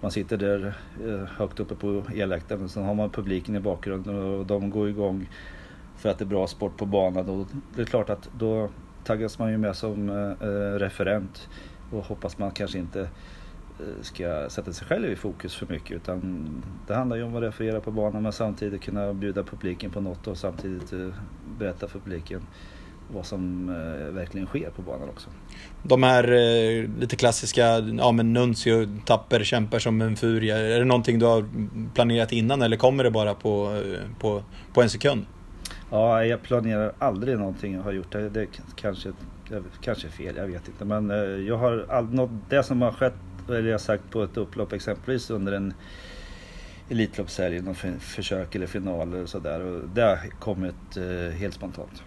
man 0.00 0.10
sitter 0.10 0.36
där 0.36 0.74
eh, 1.06 1.28
högt 1.36 1.60
uppe 1.60 1.74
på 1.74 2.04
elläktaren 2.14 2.64
och 2.64 2.70
sen 2.70 2.84
har 2.84 2.94
man 2.94 3.10
publiken 3.10 3.56
i 3.56 3.60
bakgrunden 3.60 4.16
och 4.16 4.46
de 4.46 4.70
går 4.70 4.88
igång 4.88 5.28
för 6.02 6.08
att 6.08 6.18
det 6.18 6.24
är 6.24 6.26
bra 6.26 6.46
sport 6.46 6.76
på 6.76 6.86
banan. 6.86 7.28
Och 7.28 7.46
det 7.76 7.82
är 7.82 7.86
klart 7.86 8.10
att 8.10 8.28
då 8.38 8.68
taggas 9.04 9.38
man 9.38 9.50
ju 9.50 9.58
med 9.58 9.76
som 9.76 10.08
eh, 10.08 10.48
eh, 10.48 10.78
referent 10.78 11.48
och 11.92 12.04
hoppas 12.04 12.38
man 12.38 12.50
kanske 12.50 12.78
inte 12.78 13.00
eh, 13.00 14.02
ska 14.02 14.50
sätta 14.50 14.72
sig 14.72 14.86
själv 14.86 15.12
i 15.12 15.16
fokus 15.16 15.54
för 15.54 15.66
mycket 15.66 15.96
utan 15.96 16.48
det 16.86 16.94
handlar 16.94 17.16
ju 17.16 17.22
om 17.22 17.36
att 17.36 17.42
referera 17.42 17.80
på 17.80 17.90
banan 17.90 18.22
men 18.22 18.32
samtidigt 18.32 18.82
kunna 18.82 19.14
bjuda 19.14 19.42
publiken 19.42 19.90
på 19.90 20.00
något 20.00 20.26
och 20.26 20.36
samtidigt 20.36 20.92
eh, 20.92 21.08
berätta 21.58 21.88
för 21.88 21.98
publiken 21.98 22.46
vad 23.14 23.26
som 23.26 23.68
eh, 23.68 24.14
verkligen 24.14 24.46
sker 24.46 24.70
på 24.70 24.82
banan 24.82 25.08
också. 25.08 25.30
De 25.82 26.02
här 26.02 26.32
eh, 26.32 26.88
lite 27.00 27.16
klassiska, 27.16 27.78
ja 27.78 28.12
men 28.12 28.32
Nuncio 28.32 28.86
tapper, 29.04 29.44
kämpar 29.44 29.78
som 29.78 30.00
en 30.00 30.16
furie. 30.16 30.56
Är 30.56 30.78
det 30.78 30.84
någonting 30.84 31.18
du 31.18 31.26
har 31.26 31.44
planerat 31.94 32.32
innan 32.32 32.62
eller 32.62 32.76
kommer 32.76 33.04
det 33.04 33.10
bara 33.10 33.34
på, 33.34 33.82
eh, 33.84 34.18
på, 34.18 34.42
på 34.72 34.82
en 34.82 34.90
sekund? 34.90 35.26
Ja, 35.92 36.24
jag 36.24 36.42
planerar 36.42 36.92
aldrig 36.98 37.38
någonting 37.38 37.74
jag 37.74 37.82
har 37.82 37.92
gjort. 37.92 38.12
Det, 38.12 38.28
det 38.28 38.46
kanske, 38.76 39.12
kanske 39.80 40.06
är 40.06 40.10
fel, 40.10 40.36
jag 40.36 40.46
vet 40.46 40.68
inte. 40.68 40.84
Men 40.84 41.10
eh, 41.10 41.16
jag 41.16 41.56
har 41.56 41.86
all, 41.88 42.14
något, 42.14 42.30
det 42.48 42.62
som 42.62 42.82
har 42.82 42.92
skett, 42.92 43.14
eller 43.48 43.70
jag 43.70 43.80
sagt 43.80 44.10
på 44.10 44.22
ett 44.22 44.36
upplopp 44.36 44.72
exempelvis 44.72 45.30
under 45.30 45.52
en 45.52 45.74
Elitloppshelg, 46.90 47.60
någon 47.60 47.74
försök 48.00 48.54
eller 48.54 48.66
final 48.66 49.12
eller 49.12 49.26
sådär. 49.26 49.80
det 49.94 50.02
har 50.02 50.18
kommit 50.40 50.96
eh, 50.96 51.38
helt 51.38 51.54
spontant. 51.54 52.02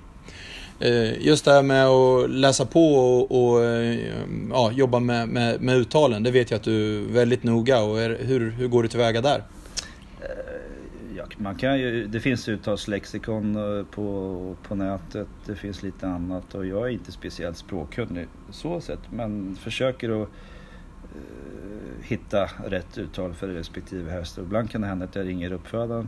Eh, 0.80 1.26
just 1.26 1.46
det 1.46 1.52
här 1.52 1.64
med 1.64 1.88
att 1.88 2.30
läsa 2.30 2.66
på 2.66 2.96
och, 2.96 3.52
och 3.52 3.64
eh, 3.64 4.00
ja, 4.50 4.72
jobba 4.72 5.00
med, 5.00 5.30
med, 5.30 5.62
med 5.62 5.78
uttalen, 5.78 6.24
det 6.24 6.32
vet 6.32 6.52
jag 6.52 6.58
att 6.58 6.64
du 6.64 6.98
är 6.98 7.14
väldigt 7.14 7.44
noga. 7.44 7.82
Och 7.82 8.02
är, 8.02 8.18
hur, 8.22 8.52
hur 8.52 8.68
går 8.68 8.84
du 8.84 8.90
tillväga 8.90 9.22
där? 9.22 9.44
Man 11.38 11.56
kan 11.56 11.80
ju, 11.80 12.08
det 12.08 12.20
finns 12.20 12.50
uttalslexikon 12.50 13.56
eh, 13.56 13.86
på, 13.86 14.56
på 14.68 14.76
nätet, 14.76 15.28
det 15.46 15.56
finns 15.56 15.84
lite 15.84 16.08
annat. 16.08 16.56
Och 16.56 16.66
jag 16.66 16.86
är 16.88 16.90
inte 16.90 17.12
speciellt 17.12 17.58
språkkunnig 17.58 18.28
så 18.50 18.82
sett 18.82 19.12
men 19.12 19.56
försöker 19.56 20.24
att 20.24 20.30
eh, 21.16 22.04
hitta 22.04 22.46
rätt 22.46 22.98
uttal 22.98 23.34
för 23.34 23.48
respektive 23.48 24.12
häst. 24.12 24.38
Och 24.38 24.44
ibland 24.44 24.70
kan 24.70 24.82
det 24.82 24.88
hända 24.88 25.06
att 25.06 25.16
jag 25.16 25.28
ringer 25.28 25.52
uppfödaren 25.52 26.08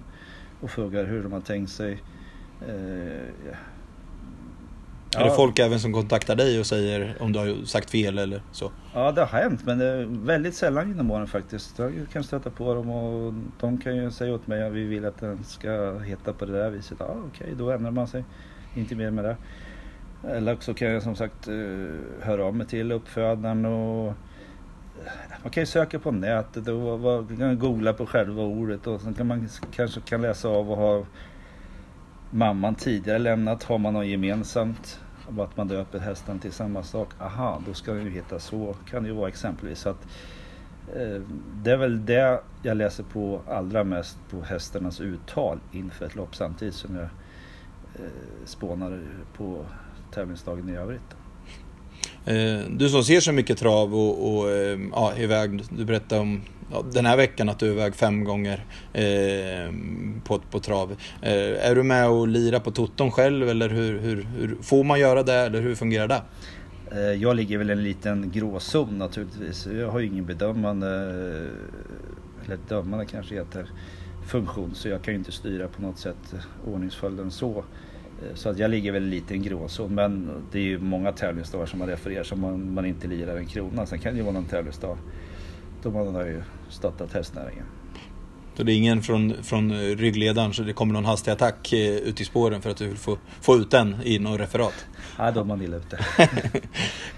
och 0.61 0.71
frågar 0.71 1.05
hur 1.05 1.23
de 1.23 1.31
har 1.31 1.41
tänkt 1.41 1.71
sig. 1.71 2.03
Eh, 2.67 3.55
Ja. 5.11 5.19
Är 5.19 5.23
det 5.23 5.35
folk 5.35 5.59
även 5.59 5.79
som 5.79 5.93
kontaktar 5.93 6.35
dig 6.35 6.59
och 6.59 6.65
säger 6.65 7.15
om 7.19 7.31
du 7.31 7.39
har 7.39 7.65
sagt 7.65 7.89
fel 7.89 8.17
eller 8.17 8.41
så? 8.51 8.71
Ja, 8.93 9.11
det 9.11 9.21
har 9.21 9.39
hänt 9.39 9.65
men 9.65 9.79
det 9.79 9.85
är 9.85 10.05
väldigt 10.09 10.55
sällan 10.55 10.87
genom 10.87 11.11
åren 11.11 11.27
faktiskt. 11.27 11.79
Jag 11.79 11.93
kan 12.13 12.23
stöta 12.23 12.49
på 12.49 12.73
dem 12.73 12.89
och 12.89 13.33
de 13.59 13.77
kan 13.77 13.95
ju 13.95 14.11
säga 14.11 14.33
åt 14.33 14.47
mig 14.47 14.63
att 14.63 14.73
vi 14.73 14.83
vill 14.83 15.05
att 15.05 15.19
den 15.19 15.43
ska 15.43 15.99
heta 15.99 16.33
på 16.33 16.45
det 16.45 16.51
där 16.51 16.69
viset. 16.69 16.97
Ja, 16.99 17.05
okej, 17.05 17.29
okay, 17.43 17.53
då 17.55 17.71
ändrar 17.71 17.91
man 17.91 18.07
sig. 18.07 18.23
Inte 18.75 18.95
mer 18.95 19.11
med 19.11 19.23
det. 19.25 19.37
Eller 20.29 20.57
så 20.59 20.73
kan 20.73 20.87
jag 20.87 21.03
som 21.03 21.15
sagt 21.15 21.47
eh, 21.47 21.53
höra 22.21 22.45
av 22.45 22.55
mig 22.55 22.67
till 22.67 22.91
uppfödaren 22.91 23.65
och 23.65 24.13
man 25.43 25.51
kan 25.51 25.61
ju 25.61 25.67
söka 25.67 25.99
på 25.99 26.11
nätet 26.11 26.67
och 26.67 27.59
googla 27.59 27.93
på 27.93 28.05
själva 28.05 28.41
ordet 28.41 28.87
och 28.87 29.01
sen 29.01 29.13
kan 29.13 29.27
man 29.27 29.49
kanske 29.75 30.01
kan 30.01 30.21
läsa 30.21 30.49
av 30.49 30.71
och 30.71 30.77
ha 30.77 31.05
mamman 32.31 32.75
tidigare 32.75 33.19
lämnat. 33.19 33.63
Har 33.63 33.77
man 33.77 33.93
något 33.93 34.05
gemensamt 34.05 34.99
och 35.37 35.43
att 35.43 35.57
man 35.57 35.67
döper 35.67 35.99
hästen 35.99 36.39
till 36.39 36.51
samma 36.51 36.83
sak. 36.83 37.09
Aha, 37.19 37.61
då 37.65 37.73
ska 37.73 37.93
den 37.93 38.05
ju 38.05 38.11
heta 38.11 38.39
så. 38.39 38.75
Kan 38.89 39.03
det 39.03 39.09
ju 39.09 39.15
vara 39.15 39.27
exempelvis. 39.27 39.79
Så 39.79 39.89
att, 39.89 40.07
eh, 40.95 41.21
det 41.63 41.71
är 41.71 41.77
väl 41.77 42.05
det 42.05 42.41
jag 42.63 42.77
läser 42.77 43.03
på 43.03 43.41
allra 43.47 43.83
mest 43.83 44.17
på 44.29 44.41
hästarnas 44.41 45.01
uttal 45.01 45.59
inför 45.71 46.05
ett 46.05 46.15
lopp 46.15 46.35
samtidigt 46.35 46.75
som 46.75 46.95
jag 46.95 47.09
eh, 47.95 48.11
spånar 48.45 49.01
på 49.37 49.65
tävlingsdagen 50.13 50.69
i 50.69 50.75
övrigt. 50.75 51.15
Eh, 52.25 52.69
du 52.69 52.89
som 52.89 53.03
ser 53.03 53.19
så 53.19 53.31
mycket 53.31 53.57
trav 53.57 53.95
och, 53.95 54.37
och 54.37 54.51
eh, 54.51 54.79
ja, 54.91 55.13
iväg, 55.17 55.63
du 55.69 55.85
berättade 55.85 56.21
om 56.21 56.41
ja, 56.71 56.83
den 56.93 57.05
här 57.05 57.17
veckan 57.17 57.49
att 57.49 57.59
du 57.59 57.67
är 57.67 57.71
iväg 57.71 57.95
fem 57.95 58.23
gånger 58.23 58.65
eh, 58.93 59.73
på, 60.23 60.39
på 60.51 60.59
trav. 60.59 60.91
Eh, 61.21 61.69
är 61.69 61.75
du 61.75 61.83
med 61.83 62.09
och 62.09 62.27
lirar 62.27 62.59
på 62.59 62.71
toton 62.71 63.11
själv 63.11 63.49
eller 63.49 63.69
hur, 63.69 63.99
hur, 63.99 64.27
hur, 64.37 64.57
får 64.61 64.83
man 64.83 64.99
göra 64.99 65.23
det 65.23 65.33
eller 65.35 65.61
hur 65.61 65.75
fungerar 65.75 66.07
det? 66.07 66.21
Eh, 66.91 67.21
jag 67.21 67.35
ligger 67.35 67.57
väl 67.57 67.69
i 67.69 67.73
en 67.73 67.83
liten 67.83 68.31
gråzon 68.31 68.97
naturligtvis. 68.97 69.67
Jag 69.67 69.89
har 69.91 69.99
ju 69.99 70.07
ingen 70.07 70.25
bedömande, 70.25 70.87
eller 72.45 72.57
dömande 72.67 73.05
kanske 73.05 73.35
heter, 73.35 73.69
funktion 74.27 74.75
så 74.75 74.89
jag 74.89 75.01
kan 75.01 75.13
ju 75.13 75.17
inte 75.17 75.31
styra 75.31 75.67
på 75.67 75.81
något 75.81 75.99
sätt 75.99 76.35
ordningsföljden 76.65 77.31
så. 77.31 77.57
Eh, 77.57 78.35
så 78.35 78.49
att 78.49 78.59
jag 78.59 78.71
ligger 78.71 78.91
väl 78.91 79.03
lite 79.03 79.33
i 79.33 79.37
en 79.37 79.43
gråzon 79.43 79.95
men 79.95 80.29
det 80.51 80.59
är 80.59 80.63
ju 80.63 80.79
många 80.79 81.11
tävlingsdagar 81.11 81.65
som 81.65 81.79
man 81.79 81.87
refererar 81.87 82.23
som 82.23 82.41
man, 82.41 82.73
man 82.73 82.85
inte 82.85 83.07
lirar 83.07 83.37
en 83.37 83.45
krona. 83.45 83.85
Sen 83.85 83.99
kan 83.99 84.13
det 84.13 84.17
ju 84.17 84.23
vara 84.23 84.33
någon 84.33 84.45
tävlingsdag 84.45 84.97
då 85.87 85.93
man 85.93 86.15
har 86.15 86.25
ju 86.25 86.43
stöttat 86.69 87.13
hästnäringen. 87.13 87.65
Så 88.57 88.63
det 88.63 88.73
är 88.73 88.75
ingen 88.75 89.01
från, 89.01 89.33
från 89.43 89.71
ryggledaren 89.95 90.53
så 90.53 90.63
det 90.63 90.73
kommer 90.73 90.93
någon 90.93 91.05
hastig 91.05 91.31
attack 91.31 91.73
eh, 91.73 91.95
ut 91.95 92.21
i 92.21 92.25
spåren 92.25 92.61
för 92.61 92.69
att 92.69 92.77
du 92.77 92.87
vill 92.87 92.97
få, 92.97 93.17
få 93.41 93.55
ut 93.55 93.71
den 93.71 93.95
i 94.03 94.19
något 94.19 94.39
referat? 94.39 94.73
Ja, 95.17 95.31
då 95.31 95.39
är 95.39 95.43
man 95.43 95.61
illa 95.61 95.77
ute. 95.77 95.97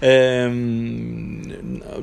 ehm, 0.00 1.52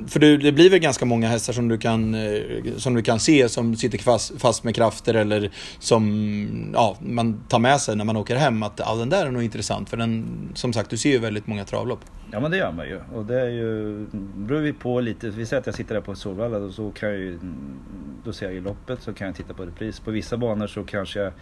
för 0.07 0.19
det, 0.19 0.37
det, 0.37 0.51
blir 0.51 0.69
väl 0.69 0.79
ganska 0.79 1.05
många 1.05 1.27
hästar 1.27 1.53
som 1.53 1.67
du 1.67 1.77
kan, 1.77 2.15
eh, 2.15 2.41
som 2.77 2.93
du 2.93 3.01
kan 3.01 3.19
se 3.19 3.49
som 3.49 3.75
sitter 3.75 3.97
fast, 3.97 4.41
fast 4.41 4.63
med 4.63 4.75
krafter 4.75 5.13
eller 5.13 5.51
som 5.79 6.71
ja, 6.73 6.97
man 6.99 7.43
tar 7.47 7.59
med 7.59 7.81
sig 7.81 7.95
när 7.95 8.05
man 8.05 8.17
åker 8.17 8.35
hem 8.35 8.63
att 8.63 8.79
ja, 8.85 8.95
den 8.95 9.09
där 9.09 9.25
är 9.25 9.31
nog 9.31 9.43
intressant 9.43 9.89
för 9.89 9.97
den, 9.97 10.25
som 10.53 10.73
sagt 10.73 10.89
du 10.89 10.97
ser 10.97 11.09
ju 11.09 11.19
väldigt 11.19 11.47
många 11.47 11.65
travlopp. 11.65 11.99
Ja 12.31 12.39
men 12.39 12.51
det 12.51 12.57
gör 12.57 12.71
man 12.71 12.87
ju 12.87 12.99
och 13.13 13.25
det 13.25 13.41
är 13.41 13.49
ju, 13.49 14.05
beror 14.35 14.61
vi 14.61 14.73
på 14.73 14.99
lite, 14.99 15.29
vi 15.29 15.45
säger 15.45 15.59
att 15.59 15.65
jag 15.65 15.75
sitter 15.75 15.95
där 15.95 16.01
på 16.01 16.15
Solvalla 16.15 16.57
och 16.57 16.73
så 16.73 16.91
kan 16.91 17.09
jag 17.09 17.17
ju, 17.17 17.39
då 18.23 18.33
ser 18.33 18.45
jag 18.45 18.53
ju 18.53 18.61
loppet 18.61 19.01
så 19.01 19.13
kan 19.13 19.26
jag 19.27 19.35
titta 19.35 19.53
på 19.53 19.65
repris. 19.65 19.99
På 19.99 20.11
vissa 20.11 20.37
banor 20.37 20.67
så 20.67 20.83
kanske 20.83 21.19
jag 21.19 21.33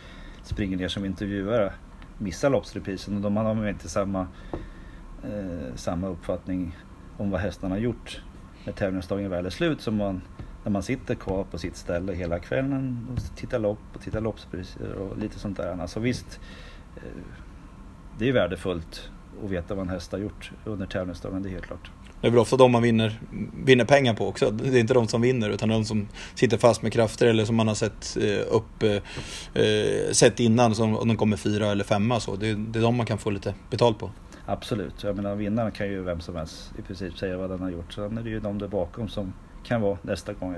springer 0.43 0.77
ner 0.77 0.87
som 0.87 1.05
intervjuare, 1.05 1.73
missar 2.17 2.49
loppsreprisen 2.49 3.15
och 3.15 3.21
då 3.21 3.29
har 3.29 3.55
man 3.55 3.69
inte 3.69 3.89
samma, 3.89 4.27
eh, 5.23 5.75
samma 5.75 6.07
uppfattning 6.07 6.77
om 7.17 7.31
vad 7.31 7.41
hästarna 7.41 7.75
har 7.75 7.79
gjort 7.79 8.21
när 8.65 8.73
tävlingsdagen 8.73 9.29
väl 9.29 9.45
är 9.45 9.49
slut 9.49 9.81
som 9.81 9.95
man 9.95 10.21
när 10.65 10.71
man 10.71 10.83
sitter 10.83 11.15
kvar 11.15 11.43
på 11.43 11.57
sitt 11.57 11.75
ställe 11.75 12.13
hela 12.13 12.39
kvällen 12.39 13.07
och 13.11 13.35
tittar 13.35 13.59
lopp 13.59 13.79
och 13.93 14.01
tittar 14.01 14.21
loppspriser 14.21 14.93
och 14.93 15.17
lite 15.17 15.39
sånt 15.39 15.57
där. 15.57 15.81
Alltså 15.81 15.99
visst, 15.99 16.39
eh, 16.95 17.01
det 18.17 18.29
är 18.29 18.33
värdefullt 18.33 19.09
att 19.43 19.51
veta 19.51 19.75
vad 19.75 19.85
en 19.85 19.89
häst 19.89 20.11
har 20.11 20.19
gjort 20.19 20.51
under 20.65 20.85
tävlingsdagen, 20.85 21.43
det 21.43 21.49
är 21.49 21.51
helt 21.51 21.65
klart. 21.65 21.91
Det 22.21 22.27
är 22.27 22.31
väl 22.31 22.39
ofta 22.39 22.57
de 22.57 22.71
man 22.71 22.81
vinner, 22.81 23.19
vinner 23.65 23.85
pengar 23.85 24.13
på 24.13 24.27
också. 24.27 24.51
Det 24.51 24.77
är 24.77 24.79
inte 24.79 24.93
de 24.93 25.07
som 25.07 25.21
vinner 25.21 25.49
utan 25.49 25.69
de 25.69 25.85
som 25.85 26.07
sitter 26.35 26.57
fast 26.57 26.81
med 26.81 26.93
krafter 26.93 27.27
eller 27.27 27.45
som 27.45 27.55
man 27.55 27.67
har 27.67 27.75
sett 27.75 28.17
eh, 28.21 28.55
upp 28.55 28.83
eh, 28.83 29.63
eh, 29.63 30.11
sett 30.11 30.39
innan 30.39 30.75
som 30.75 30.97
om 30.97 31.07
de 31.07 31.17
kommer 31.17 31.37
fyra 31.37 31.71
eller 31.71 31.83
femma 31.83 32.19
så. 32.19 32.35
Det, 32.35 32.53
det 32.53 32.79
är 32.79 32.83
de 32.83 32.95
man 32.95 33.05
kan 33.05 33.17
få 33.17 33.29
lite 33.29 33.53
betalt 33.69 33.99
på. 33.99 34.11
Absolut, 34.45 35.03
jag 35.03 35.15
menar 35.15 35.35
vinnaren 35.35 35.71
kan 35.71 35.87
ju 35.87 36.03
vem 36.03 36.21
som 36.21 36.35
helst 36.35 36.71
i 36.79 36.81
princip 36.81 37.17
säga 37.17 37.37
vad 37.37 37.49
den 37.49 37.59
har 37.59 37.69
gjort. 37.69 37.93
Sen 37.93 38.17
är 38.17 38.21
det 38.21 38.29
ju 38.29 38.39
de 38.39 38.57
där 38.57 38.67
bakom 38.67 39.09
som 39.09 39.33
kan 39.63 39.81
vara 39.81 39.97
nästa 40.01 40.33
gång. 40.33 40.55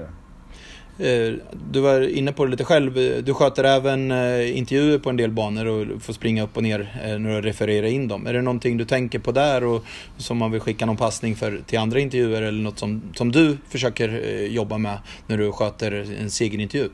Eh, 0.99 1.33
du 1.71 1.79
var 1.79 2.01
inne 2.01 2.33
på 2.33 2.45
det 2.45 2.51
lite 2.51 2.63
själv. 2.63 2.93
Du 3.23 3.33
sköter 3.33 3.63
även 3.63 4.12
eh, 4.12 4.57
intervjuer 4.57 4.99
på 4.99 5.10
en 5.10 5.17
del 5.17 5.31
banor 5.31 5.65
och 5.65 6.01
får 6.01 6.13
springa 6.13 6.43
upp 6.43 6.57
och 6.57 6.63
ner 6.63 7.01
eh, 7.03 7.19
när 7.19 7.29
du 7.29 7.41
refererar 7.41 7.88
in 7.88 8.07
dem. 8.07 8.27
Är 8.27 8.33
det 8.33 8.41
någonting 8.41 8.77
du 8.77 8.86
tänker 8.86 9.19
på 9.19 9.31
där 9.31 9.63
och 9.63 9.83
som 10.17 10.38
man 10.38 10.51
vill 10.51 10.62
skicka 10.62 10.86
någon 10.86 10.97
passning 10.97 11.36
för, 11.36 11.62
till 11.65 11.79
andra 11.79 11.99
intervjuer 11.99 12.41
eller 12.41 12.63
något 12.63 12.79
som, 12.79 13.01
som 13.15 13.31
du 13.31 13.57
försöker 13.69 14.10
jobba 14.47 14.77
med 14.77 14.99
när 15.27 15.38
du 15.38 15.51
sköter 15.51 15.91
en 16.21 16.29
segerintervju? 16.29 16.89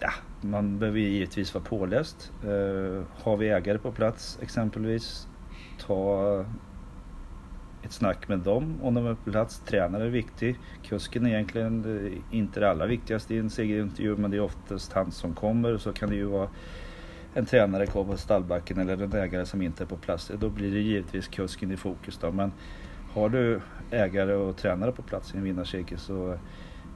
Ja, 0.00 0.10
man 0.40 0.78
behöver 0.78 0.98
givetvis 0.98 1.54
vara 1.54 1.64
påläst. 1.64 2.30
Har 3.22 3.36
vi 3.36 3.48
ägare 3.48 3.78
på 3.78 3.92
plats 3.92 4.38
exempelvis, 4.42 5.26
ta 5.86 6.44
ett 7.86 7.92
snack 7.92 8.28
med 8.28 8.38
dem 8.38 8.78
om 8.82 8.94
de 8.94 9.06
är 9.06 9.14
på 9.14 9.30
plats. 9.30 9.62
Tränare 9.66 10.04
är 10.04 10.08
viktig. 10.08 10.58
Kusken 10.82 11.26
är 11.26 11.30
egentligen 11.30 12.06
eh, 12.06 12.36
inte 12.38 12.60
det 12.60 12.70
allra 12.70 12.86
viktigaste 12.86 13.34
i 13.34 13.38
en 13.38 13.50
segerintervju 13.50 14.16
men 14.16 14.30
det 14.30 14.36
är 14.36 14.40
oftast 14.40 14.92
han 14.92 15.10
som 15.10 15.34
kommer. 15.34 15.78
Så 15.78 15.92
kan 15.92 16.10
det 16.10 16.16
ju 16.16 16.24
vara 16.24 16.48
en 17.34 17.46
tränare 17.46 17.86
kvar 17.86 18.04
på 18.04 18.16
stallbacken 18.16 18.78
eller 18.78 19.02
en 19.02 19.12
ägare 19.12 19.46
som 19.46 19.62
inte 19.62 19.84
är 19.84 19.86
på 19.86 19.96
plats. 19.96 20.30
Då 20.40 20.48
blir 20.48 20.72
det 20.72 20.80
givetvis 20.80 21.28
kusken 21.28 21.72
i 21.72 21.76
fokus 21.76 22.18
då. 22.18 22.32
Men 22.32 22.52
har 23.12 23.28
du 23.28 23.60
ägare 23.90 24.34
och 24.34 24.56
tränare 24.56 24.92
på 24.92 25.02
plats 25.02 25.34
i 25.34 25.36
en 25.36 25.44
vinnarcirkel 25.44 25.98
så 25.98 26.38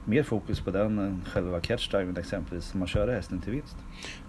mer 0.05 0.23
fokus 0.23 0.59
på 0.59 0.71
den 0.71 0.99
än 0.99 1.21
själva 1.33 1.59
catchdiven 1.59 2.17
exempelvis, 2.17 2.65
som 2.65 2.79
man 2.79 2.87
kör 2.87 3.07
hästen 3.07 3.41
till 3.41 3.51
vinst. 3.51 3.75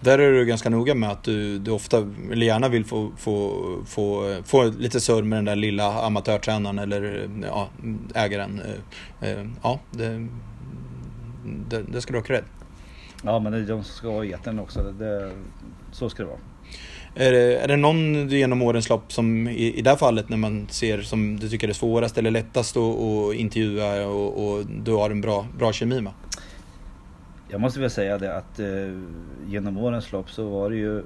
Där 0.00 0.18
är 0.18 0.32
du 0.32 0.44
ganska 0.44 0.70
noga 0.70 0.94
med 0.94 1.11
att 1.11 1.24
du, 1.24 1.58
du 1.58 1.70
ofta, 1.70 1.98
eller 2.32 2.46
gärna 2.46 2.68
vill 2.68 2.85
få, 2.85 3.12
få, 3.16 3.62
få, 3.87 4.37
få 4.44 4.64
lite 4.64 5.00
surr 5.00 5.22
med 5.22 5.38
den 5.38 5.44
där 5.44 5.56
lilla 5.56 6.06
amatörtränaren 6.06 6.78
eller 6.78 7.30
ja, 7.42 7.68
ägaren. 8.14 8.61
Eh, 9.20 9.30
eh, 9.30 9.46
ja, 9.62 9.80
det, 9.90 10.28
det, 11.68 11.82
det 11.82 12.00
ska 12.00 12.12
du 12.12 12.18
ha 12.18 12.24
cred. 12.24 12.44
Ja, 13.24 13.38
men 13.38 13.52
det 13.52 13.58
är 13.58 13.62
de 13.62 13.85
som 13.85 13.94
ska 13.94 14.08
ha 14.08 14.24
etern 14.24 14.58
också. 14.58 14.82
Det, 14.98 15.32
så 15.92 16.11
ska 16.11 16.22
det 16.22 16.28
vara. 16.28 16.38
Är 17.14 17.33
det, 17.33 17.59
är 17.59 17.68
det 17.68 17.77
någon 17.77 18.29
genom 18.29 18.62
årens 18.62 18.88
lopp 18.88 19.12
som 19.12 19.48
i, 19.48 19.79
i 19.79 19.83
det 19.83 19.90
här 19.90 19.96
fallet 19.96 20.29
när 20.29 20.37
man 20.37 20.66
ser 20.70 21.03
som 21.03 21.40
du 21.40 21.48
tycker 21.48 21.68
är 21.68 21.72
svårast 21.72 22.18
eller 22.18 22.31
lättast 22.31 22.77
att, 22.77 22.83
att 22.83 23.35
intervjua 23.35 24.07
och, 24.07 24.46
och, 24.46 24.66
du 24.66 24.92
har 24.92 25.11
en 25.11 25.20
bra, 25.20 25.46
bra 25.59 25.72
kemi 25.72 26.01
med? 26.01 26.12
Jag 27.48 27.61
måste 27.61 27.81
väl 27.81 27.90
säga 27.90 28.18
det 28.18 28.37
att 28.37 28.61
eh, 28.61 28.66
genom 29.48 29.79
årens 29.79 30.12
lopp 30.12 30.31
så 30.31 30.48
var 30.48 30.70
det 30.70 30.77
ju 30.77 31.03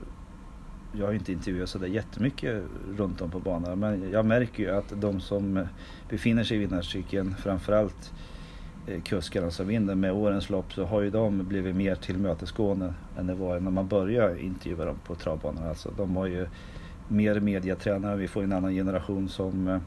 jag 0.93 1.07
har 1.07 1.13
inte 1.13 1.33
intervjuat 1.33 1.69
sådär 1.69 1.87
jättemycket 1.87 2.63
runt 2.97 3.21
om 3.21 3.31
på 3.31 3.39
banan 3.41 3.79
men 3.79 4.11
jag 4.11 4.27
märker 4.27 4.63
ju 4.63 4.71
att 4.71 5.01
de 5.01 5.21
som 5.21 5.67
befinner 6.11 6.45
sig 6.45 6.57
i 6.57 6.61
vinnarcykeln 6.61 7.35
framförallt 7.43 8.13
Eh, 8.13 8.36
Eh, 8.87 9.01
kuskarna 9.03 9.51
som 9.51 9.67
vinner 9.67 9.95
med 9.95 10.13
årens 10.13 10.51
lopp 10.51 10.73
så 10.73 10.85
har 10.85 11.01
ju 11.01 11.11
de 11.11 11.49
blivit 11.49 11.77
mer 11.77 11.95
tillmötesgående 11.95 12.95
än 13.19 13.27
det 13.27 13.35
var 13.35 13.61
när 13.61 13.71
man 13.71 13.89
började 13.89 14.43
intervjua 14.43 14.85
dem 14.85 14.99
på 15.07 15.15
travbanan. 15.15 15.69
Alltså, 15.69 15.91
de 15.97 16.17
har 16.17 16.27
ju 16.27 16.47
mer 17.09 17.41
mediatränare, 17.41 18.17
vi 18.17 18.29
får 18.29 18.43
en 18.43 18.53
annan 18.53 18.75
generation 18.75 19.29
som, 19.29 19.69
eh, 19.69 19.79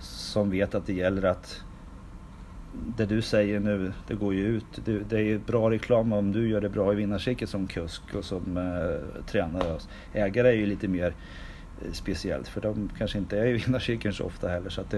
som 0.00 0.50
vet 0.50 0.74
att 0.74 0.86
det 0.86 0.94
gäller 0.94 1.22
att 1.22 1.62
det 2.96 3.06
du 3.06 3.22
säger 3.22 3.60
nu, 3.60 3.92
det 4.06 4.14
går 4.14 4.34
ju 4.34 4.46
ut. 4.46 4.64
Det, 4.84 5.16
är 5.16 5.22
ju 5.22 5.38
bra 5.38 5.70
reklam 5.70 6.12
om 6.12 6.32
du 6.32 6.48
gör 6.48 6.60
det 6.60 6.68
bra 6.68 6.92
i 6.92 6.96
vinnarcirkeln 6.96 7.48
som 7.48 7.66
kusk 7.66 8.02
och 8.14 8.24
som 8.24 8.56
eh, 8.56 9.24
tränare. 9.26 9.72
Alltså, 9.72 9.88
ägare 10.12 10.48
är 10.48 10.52
ju 10.52 10.66
lite 10.66 10.88
mer 10.88 11.14
speciellt 11.92 12.48
för 12.48 12.60
de 12.60 12.90
kanske 12.98 13.18
inte 13.18 13.38
är 13.38 13.46
i 13.46 13.52
vinnarcirkeln 13.52 14.14
så 14.14 14.24
ofta 14.24 14.48
heller. 14.48 14.70
Så 14.70 14.80
att 14.80 14.90
det, 14.90 14.96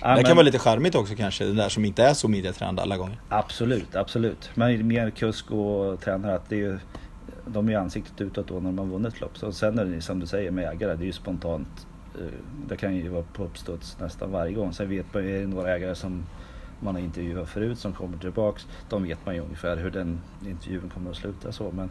ja, 0.00 0.08
det 0.08 0.22
kan 0.22 0.22
men, 0.22 0.36
vara 0.36 0.44
lite 0.44 0.58
charmigt 0.58 0.94
också 0.94 1.14
kanske, 1.14 1.44
det 1.44 1.52
där 1.52 1.68
som 1.68 1.84
inte 1.84 2.02
är 2.02 2.14
så 2.14 2.28
mediatränade 2.28 2.82
alla 2.82 2.96
gånger. 2.96 3.20
Absolut, 3.28 3.96
absolut. 3.96 4.50
Men 4.54 4.86
mer 4.86 5.10
kusk 5.10 5.50
och 5.50 6.00
tränare, 6.00 6.34
att 6.34 6.48
det 6.48 6.62
är, 6.64 6.80
de 7.46 7.68
är 7.68 7.76
ansiktet 7.76 8.20
utåt 8.20 8.48
då 8.48 8.54
när 8.54 8.62
de 8.62 8.78
har 8.78 8.86
vunnit 8.86 9.20
lopp. 9.20 9.38
Så 9.38 9.52
sen 9.52 9.78
är 9.78 9.84
det 9.84 10.00
som 10.00 10.20
du 10.20 10.26
säger 10.26 10.50
med 10.50 10.64
ägare, 10.72 10.94
det 10.94 11.04
är 11.04 11.06
ju 11.06 11.12
spontant. 11.12 11.86
Eh, 12.14 12.26
det 12.68 12.76
kan 12.76 12.96
ju 12.96 13.08
vara 13.08 13.24
på 13.32 13.44
uppstuds 13.44 13.96
nästan 14.00 14.30
varje 14.30 14.52
gång. 14.52 14.72
Sen 14.72 14.88
vet 14.88 15.14
man 15.14 15.24
ju, 15.24 15.36
är 15.36 15.40
det 15.40 15.46
några 15.46 15.74
ägare 15.74 15.94
som 15.94 16.26
man 16.80 16.94
har 16.94 17.02
intervjuat 17.02 17.48
förut 17.48 17.78
som 17.78 17.92
kommer 17.92 18.18
tillbaks. 18.18 18.66
De 18.88 19.02
vet 19.02 19.26
man 19.26 19.34
ju 19.34 19.40
ungefär 19.40 19.76
hur 19.76 19.90
den 19.90 20.20
intervjun 20.46 20.90
kommer 20.94 21.10
att 21.10 21.16
sluta 21.16 21.52
så. 21.52 21.70
Men 21.70 21.90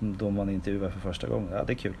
då 0.00 0.30
man 0.30 0.50
intervjuar 0.50 0.90
för 0.90 1.00
första 1.00 1.28
gången, 1.28 1.48
ja 1.52 1.64
det 1.64 1.72
är 1.72 1.74
kul. 1.74 1.94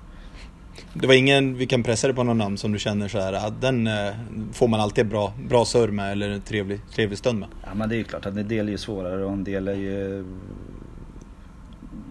Det 0.92 1.06
var 1.06 1.14
ingen, 1.14 1.54
vi 1.54 1.66
kan 1.66 1.82
pressa 1.82 2.06
dig 2.06 2.16
på 2.16 2.22
någon 2.22 2.38
namn 2.38 2.58
som 2.58 2.72
du 2.72 2.78
känner 2.78 3.08
så 3.08 3.18
här, 3.18 3.32
att 3.32 3.60
den 3.60 3.86
eh, 3.86 4.14
får 4.52 4.68
man 4.68 4.80
alltid 4.80 5.08
bra, 5.08 5.32
bra 5.48 5.64
surr 5.64 5.88
med 5.88 6.12
eller 6.12 6.30
en 6.30 6.40
trevlig, 6.40 6.80
trevlig 6.90 7.18
stund 7.18 7.38
med? 7.38 7.48
Ja 7.64 7.74
men 7.74 7.88
det 7.88 7.94
är 7.94 7.98
ju 7.98 8.04
klart 8.04 8.26
att 8.26 8.36
en 8.36 8.48
del 8.48 8.68
är 8.68 8.72
ju 8.72 8.78
svårare 8.78 9.24
och 9.24 9.32
en 9.32 9.44
del 9.44 9.68
är 9.68 9.74
ju 9.74 10.24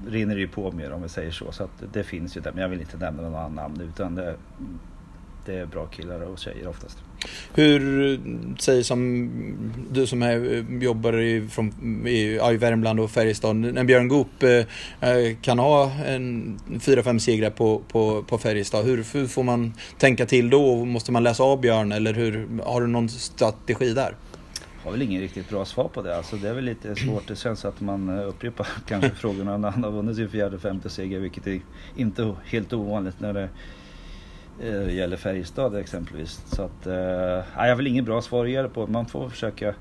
rinner 0.07 0.35
ju 0.35 0.47
på 0.47 0.71
mer 0.71 0.91
om 0.91 1.01
vi 1.01 1.09
säger 1.09 1.31
så. 1.31 1.51
Så 1.51 1.63
att 1.63 1.83
det 1.93 2.03
finns 2.03 2.37
ju 2.37 2.41
där. 2.41 2.51
Men 2.51 2.61
jag 2.61 2.69
vill 2.69 2.79
inte 2.79 2.97
nämna 2.97 3.21
någon 3.21 3.35
annan 3.35 3.55
namn 3.55 3.81
utan 3.81 4.15
det, 4.15 4.35
det 5.47 5.59
är 5.59 5.65
bra 5.65 5.85
killar 5.85 6.21
och 6.21 6.39
tjejer 6.39 6.67
oftast. 6.67 6.97
Hur, 7.53 8.19
säg 8.59 8.83
som 8.83 9.29
du 9.91 10.07
som 10.07 10.23
är, 10.23 10.65
jobbar 10.83 11.19
i, 11.19 11.47
från, 11.47 12.07
i, 12.07 12.39
i 12.53 12.57
Värmland 12.57 12.99
och 12.99 13.11
Färjestad, 13.11 13.55
när 13.55 13.83
Björn 13.83 14.07
Goop 14.07 14.43
eh, 14.43 15.35
kan 15.41 15.59
ha 15.59 15.91
en 16.05 16.59
4-5 16.67 17.19
segrar 17.19 17.49
på, 17.49 17.81
på, 17.87 18.23
på 18.23 18.37
Färjestad, 18.37 18.85
hur, 18.85 19.05
hur 19.13 19.27
får 19.27 19.43
man 19.43 19.73
tänka 19.97 20.25
till 20.25 20.49
då? 20.49 20.85
Måste 20.85 21.11
man 21.11 21.23
läsa 21.23 21.43
av 21.43 21.61
Björn 21.61 21.91
eller 21.91 22.13
hur, 22.13 22.47
har 22.63 22.81
du 22.81 22.87
någon 22.87 23.09
strategi 23.09 23.93
där? 23.93 24.15
har 24.87 24.91
väl 24.91 25.01
ingen 25.01 25.21
riktigt 25.21 25.49
bra 25.49 25.65
svar 25.65 25.87
på 25.87 26.01
det. 26.01 26.17
Alltså 26.17 26.35
det 26.35 26.49
är 26.49 26.53
väl 26.53 26.63
lite 26.63 26.95
svårt. 26.95 27.27
Det 27.27 27.35
känns 27.35 27.65
att 27.65 27.81
man 27.81 28.09
eh, 28.09 28.27
upprepar 28.27 28.67
kanske 28.87 29.09
frågorna 29.09 29.57
när 29.57 29.69
han 29.69 29.83
har 29.83 29.91
vunnit 29.91 30.15
sin 30.15 30.29
fjärde, 30.29 30.59
femte 30.59 30.89
seger, 30.89 31.19
vilket 31.19 31.47
är 31.47 31.61
inte 31.95 32.35
helt 32.45 32.73
ovanligt 32.73 33.19
när 33.19 33.33
det 33.33 33.49
eh, 34.61 34.95
gäller 34.95 35.17
Färjestad 35.17 35.75
exempelvis. 35.75 36.41
Så 36.45 36.63
att, 36.63 36.87
eh, 36.87 36.93
jag 36.93 37.43
har 37.55 37.75
väl 37.75 37.87
inget 37.87 38.05
bra 38.05 38.21
svar 38.21 38.45
att 38.45 38.51
ge 38.51 38.67
på. 38.67 38.87
Man 38.87 39.05
får 39.05 39.29
försöka 39.29 39.67
eh, 39.67 39.73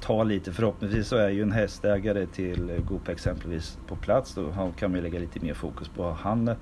ta 0.00 0.24
lite. 0.24 0.52
Förhoppningsvis 0.52 1.08
så 1.08 1.16
är 1.16 1.28
ju 1.28 1.42
en 1.42 1.52
hästägare 1.52 2.26
till 2.26 2.80
Goop 2.88 3.08
exempelvis 3.08 3.78
på 3.86 3.96
plats. 3.96 4.34
Då 4.34 4.72
kan 4.78 4.92
man 4.92 5.00
lägga 5.00 5.18
lite 5.18 5.40
mer 5.40 5.54
fokus 5.54 5.88
på 5.88 6.10
han. 6.10 6.54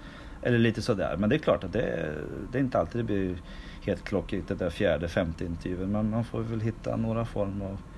Eller 0.43 0.59
lite 0.59 0.83
sådär. 0.83 1.17
Men 1.19 1.31
det 1.31 1.37
är 1.37 1.39
klart 1.39 1.65
att 1.65 1.73
det, 1.73 2.15
det 2.53 2.59
är 2.59 2.63
inte 2.63 2.79
alltid 2.79 3.01
det 3.01 3.05
blir 3.05 3.37
helt 3.83 4.05
klockigt 4.05 4.49
det 4.49 4.55
där 4.55 4.71
fjärde, 4.71 5.09
femte 5.09 5.45
intervjun. 5.45 5.93
Men 5.93 6.11
man 6.11 6.25
får 6.25 6.41
väl 6.41 6.61
hitta 6.61 6.97
några 6.97 7.25
former 7.25 7.65
av 7.65 7.73
eh, 7.73 7.98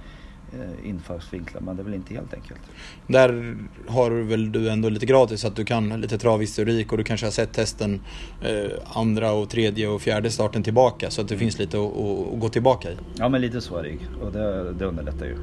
infallsvinklar 0.84 1.60
men 1.60 1.76
det 1.76 1.82
är 1.82 1.84
väl 1.84 1.94
inte 1.94 2.14
helt 2.14 2.34
enkelt. 2.34 2.60
Där 3.06 3.56
har 3.88 4.10
väl 4.10 4.52
du 4.52 4.68
ändå 4.70 4.88
lite 4.88 5.06
gratis 5.06 5.44
att 5.44 5.56
du 5.56 5.64
kan 5.64 6.00
lite 6.00 6.18
travhistorik 6.18 6.92
och 6.92 6.98
du 6.98 7.04
kanske 7.04 7.26
har 7.26 7.30
sett 7.30 7.52
testen 7.52 8.00
eh, 8.42 8.70
andra 8.84 9.32
och 9.32 9.48
tredje 9.48 9.88
och 9.88 10.02
fjärde 10.02 10.30
starten 10.30 10.62
tillbaka 10.62 11.10
så 11.10 11.20
att 11.20 11.28
det 11.28 11.38
finns 11.38 11.58
lite 11.58 11.78
att, 11.78 11.96
att 12.32 12.40
gå 12.40 12.48
tillbaka 12.48 12.90
i. 12.90 12.96
Ja 13.18 13.28
men 13.28 13.40
lite 13.40 13.60
så 13.60 13.76
är 13.76 13.82
det 13.82 14.24
och 14.24 14.32
det, 14.32 14.72
det 14.72 14.84
underlättar 14.84 15.26
ju. 15.26 15.36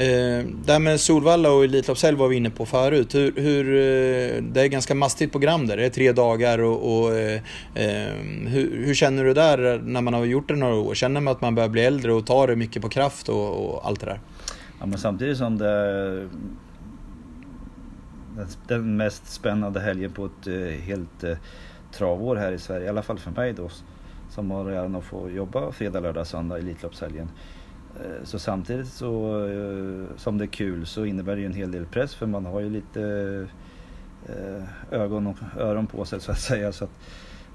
Eh, 0.00 0.46
det 0.64 0.72
här 0.72 0.78
med 0.78 1.00
Solvalla 1.00 1.52
och 1.52 1.64
Elitloppshelg 1.64 2.16
var 2.16 2.28
vi 2.28 2.36
inne 2.36 2.50
på 2.50 2.66
förut. 2.66 3.14
Hur, 3.14 3.32
hur, 3.36 3.66
eh, 3.66 4.42
det 4.42 4.60
är 4.60 4.64
ett 4.64 4.70
ganska 4.70 4.94
mastigt 4.94 5.32
program 5.32 5.66
där, 5.66 5.76
det 5.76 5.84
är 5.84 5.90
tre 5.90 6.12
dagar 6.12 6.58
och, 6.58 7.02
och 7.02 7.16
eh, 7.16 7.40
eh, 7.74 8.14
hur, 8.46 8.84
hur, 8.86 8.94
känner 8.94 9.24
du 9.24 9.34
där 9.34 9.80
när 9.84 10.00
man 10.00 10.14
har 10.14 10.24
gjort 10.24 10.48
det 10.48 10.56
några 10.56 10.74
år? 10.74 10.94
Känner 10.94 11.20
man 11.20 11.32
att 11.32 11.40
man 11.40 11.54
börjar 11.54 11.68
bli 11.68 11.84
äldre 11.84 12.12
och 12.12 12.26
tar 12.26 12.46
det 12.46 12.56
mycket 12.56 12.82
på 12.82 12.88
kraft 12.88 13.28
och, 13.28 13.74
och 13.74 13.86
allt 13.86 14.00
det 14.00 14.06
där? 14.06 14.20
Ja 14.80 14.86
men 14.86 14.98
samtidigt 14.98 15.38
som 15.38 15.58
det 15.58 15.68
är 15.68 16.28
den 18.68 18.96
mest 18.96 19.32
spännande 19.32 19.80
helgen 19.80 20.12
på 20.12 20.24
ett 20.26 20.46
eh, 20.46 20.80
helt 20.84 21.24
travår 21.92 22.36
här 22.36 22.52
i 22.52 22.58
Sverige, 22.58 22.86
i 22.86 22.88
alla 22.88 23.02
fall 23.02 23.18
för 23.18 23.30
mig 23.30 23.52
då 23.52 23.68
som 24.30 24.50
har 24.50 24.70
äran 24.70 24.96
att 24.96 25.04
få 25.04 25.30
jobba 25.30 25.72
fredag, 25.72 26.00
lördag, 26.00 26.26
söndag 26.26 26.58
i 26.58 26.60
Elitloppshelgen. 26.60 27.28
Eh, 27.96 28.24
så 28.24 28.38
samtidigt 28.38 28.88
så, 28.88 29.44
eh, 29.46 30.16
som 30.16 30.38
det 30.38 30.44
är 30.44 30.46
kul 30.46 30.86
så 30.86 31.04
innebär 31.04 31.34
det 31.34 31.40
ju 31.40 31.46
en 31.46 31.54
hel 31.54 31.72
del 31.72 31.86
press 31.86 32.14
för 32.14 32.26
man 32.26 32.46
har 32.46 32.60
ju 32.60 32.70
lite 32.70 33.02
eh, 34.26 34.62
ögon 35.00 35.26
och 35.26 35.36
öron 35.58 35.86
på 35.86 36.04
sig 36.04 36.20
så 36.20 36.32
att 36.32 36.40
säga. 36.40 36.72
Så 36.72 36.84
att 36.84 36.90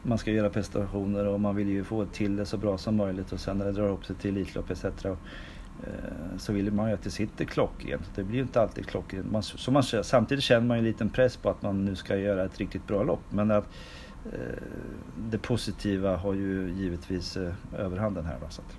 man 0.04 0.17
ska 0.17 0.32
göra 0.32 0.50
prestationer 0.50 1.28
och 1.28 1.39
man 1.39 1.56
vill 1.56 1.69
ju 1.69 1.84
få 1.84 2.06
till 2.06 2.36
det 2.36 2.45
så 2.45 2.58
bra 2.58 2.78
som 2.78 2.95
möjligt 2.95 3.32
och 3.32 3.39
sen 3.39 3.58
när 3.58 3.65
det 3.65 3.71
drar 3.71 3.88
ihop 3.88 4.06
sig 4.06 4.15
till 4.15 4.38
Elitlopp 4.38 4.71
etc. 4.71 4.86
Så 6.38 6.54
vill 6.54 6.71
man 6.71 6.88
ju 6.88 6.93
att 6.93 7.04
det 7.04 7.10
sitter 7.10 7.45
klockrent. 7.45 8.12
Det 8.15 8.24
blir 8.24 8.36
ju 8.36 8.41
inte 8.41 8.62
alltid 8.62 8.88
klockrent. 8.88 9.32
Man, 9.32 9.43
så 9.43 9.71
man, 9.71 9.84
samtidigt 9.84 10.43
känner 10.43 10.67
man 10.67 10.78
ju 10.78 10.80
en 10.80 10.86
liten 10.86 11.10
press 11.10 11.38
på 11.38 11.50
att 11.50 11.62
man 11.62 11.86
nu 11.86 11.95
ska 11.95 12.17
göra 12.17 12.43
ett 12.43 12.58
riktigt 12.58 12.88
bra 12.88 13.04
lopp. 13.04 13.21
Men 13.30 13.52
att, 13.52 13.67
det 15.30 15.38
positiva 15.38 16.17
har 16.17 16.34
ju 16.34 16.74
givetvis 16.78 17.38
överhanden 17.78 18.26
här. 18.26 18.38
Då, 18.41 18.50
så 18.50 18.62
att 18.62 18.78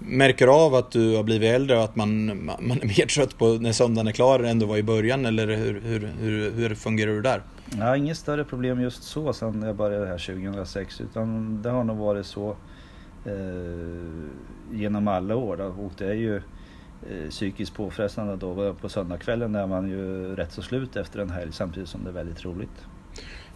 märker 0.00 0.46
av 0.46 0.74
att 0.74 0.90
du 0.90 1.16
har 1.16 1.22
blivit 1.22 1.54
äldre 1.54 1.76
och 1.76 1.84
att 1.84 1.96
man, 1.96 2.26
man 2.44 2.80
är 2.82 2.86
mer 2.86 3.06
trött 3.06 3.38
på 3.38 3.46
när 3.46 3.72
söndagen 3.72 4.08
är 4.08 4.12
klar 4.12 4.40
än 4.40 4.58
du 4.58 4.66
var 4.66 4.76
i 4.76 4.82
början 4.82 5.26
eller 5.26 5.46
hur, 5.46 5.80
hur, 5.80 6.12
hur, 6.20 6.50
hur 6.50 6.74
fungerar 6.74 7.12
du 7.12 7.22
där? 7.22 7.42
Jag 7.78 7.84
har 7.84 7.96
inget 7.96 8.16
större 8.16 8.44
problem 8.44 8.80
just 8.80 9.02
så 9.02 9.32
sen 9.32 9.62
jag 9.62 9.76
började 9.76 10.06
här 10.06 10.18
2006 10.18 11.00
utan 11.00 11.62
det 11.62 11.70
har 11.70 11.84
nog 11.84 11.96
varit 11.96 12.26
så 12.26 12.56
eh, 13.24 13.34
genom 14.72 15.08
alla 15.08 15.36
år. 15.36 15.56
Då. 15.56 15.64
Och 15.64 15.92
det 15.98 16.06
är 16.06 16.14
ju 16.14 16.36
eh, 16.36 17.28
psykiskt 17.30 17.74
påfrestande 17.74 18.36
då 18.36 18.74
på 18.74 18.88
söndagskvällen 18.88 19.52
när 19.52 19.66
man 19.66 19.88
ju 19.88 20.34
rätt 20.36 20.52
så 20.52 20.62
slut 20.62 20.96
efter 20.96 21.20
en 21.20 21.30
helg 21.30 21.52
samtidigt 21.52 21.88
som 21.88 22.04
det 22.04 22.10
är 22.10 22.14
väldigt 22.14 22.44
roligt. 22.44 22.86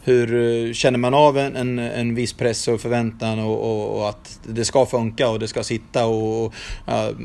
Hur 0.05 0.35
eh, 0.35 0.73
känner 0.73 0.99
man 0.99 1.15
av 1.15 1.39
en, 1.39 1.57
en, 1.57 1.79
en 1.79 2.15
viss 2.15 2.33
press 2.33 2.69
och 2.69 2.81
förväntan 2.81 3.39
och, 3.39 3.61
och, 3.61 3.99
och, 3.99 4.09
att 4.09 4.41
det 4.43 4.65
ska 4.65 4.87
funka 4.87 5.29
och 5.29 5.39
det 5.39 5.49
ska 5.49 5.63
sitta 5.63 6.07
och, 6.07 6.45
och 6.45 6.55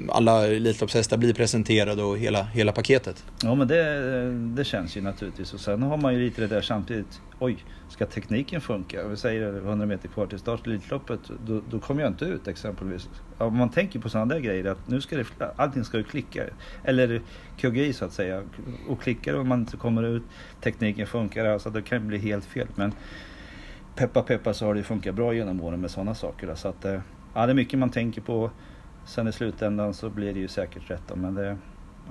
alla 0.10 0.48
Elitloppshästar 0.48 1.18
blir 1.18 1.34
presenterade 1.34 2.04
och 2.04 2.18
hela, 2.18 2.44
hela 2.44 2.72
paketet? 2.72 3.26
Ja 3.44 3.56
men 3.56 3.68
det, 3.68 4.32
det 4.56 4.64
känns 4.64 4.98
ju 4.98 5.02
naturligtvis 5.02 5.54
och 5.54 5.60
sen 5.60 5.84
har 5.84 5.98
man 5.98 6.14
ju 6.14 6.20
lite 6.20 6.42
det 6.42 6.48
där 6.48 6.62
samtidigt. 6.62 7.22
Oj, 7.40 7.58
ska 7.90 8.06
tekniken 8.06 8.62
funka? 8.62 9.08
Vi 9.08 9.18
säger 9.18 9.58
100 9.58 9.86
meter 9.86 10.08
kvar 10.08 10.28
till 10.28 10.40
start 10.40 10.68
i 10.68 10.70
Elitloppet, 10.70 11.20
då, 11.46 11.62
då 11.70 11.80
kommer 11.80 12.02
jag 12.02 12.12
inte 12.12 12.26
ut 12.26 12.48
exempelvis. 12.48 13.10
Om 13.38 13.58
man 13.58 13.70
tänker 13.70 14.00
på 14.00 14.10
sådana 14.10 14.34
där 14.34 14.42
grejer, 14.42 14.66
att 14.66 14.88
nu 14.88 15.02
ska 15.02 15.18
det, 15.18 15.26
allting 15.56 15.84
ska 15.84 15.98
ju 15.98 16.04
klicka. 16.04 16.44
Eller 16.84 17.22
kugga 17.58 17.84
i 17.84 17.94
så 17.94 18.06
att 18.06 18.14
säga. 18.14 18.44
Och 18.88 19.02
klickar 19.02 19.34
och 19.34 19.46
man 19.46 19.60
inte 19.60 19.78
kommer 19.78 20.04
ut, 20.04 20.24
tekniken 20.62 21.08
funkar, 21.08 21.46
alltså 21.46 21.70
det 21.70 21.82
kan 21.82 22.08
bli 22.08 22.18
helt 22.18 22.46
fel. 22.46 22.68
Men 22.76 22.94
peppa 23.96 24.22
peppa 24.22 24.54
så 24.54 24.66
har 24.66 24.74
det 24.76 24.84
funkat 24.84 25.16
bra 25.16 25.34
genom 25.34 25.62
åren 25.62 25.82
med 25.82 25.92
sådana 25.92 26.16
saker. 26.16 26.56
Så 26.56 26.68
att, 26.68 26.86
eh, 26.86 27.02
ja, 27.34 27.46
det 27.46 27.52
är 27.52 27.56
mycket 27.56 27.80
man 27.80 27.90
tänker 27.90 28.22
på. 28.22 28.52
Sen 29.06 29.28
i 29.28 29.32
slutändan 29.32 29.94
så 29.94 30.10
blir 30.10 30.34
det 30.34 30.40
ju 30.40 30.48
säkert 30.48 30.90
rätt. 30.90 31.16
Men 31.16 31.36
det, 31.36 31.58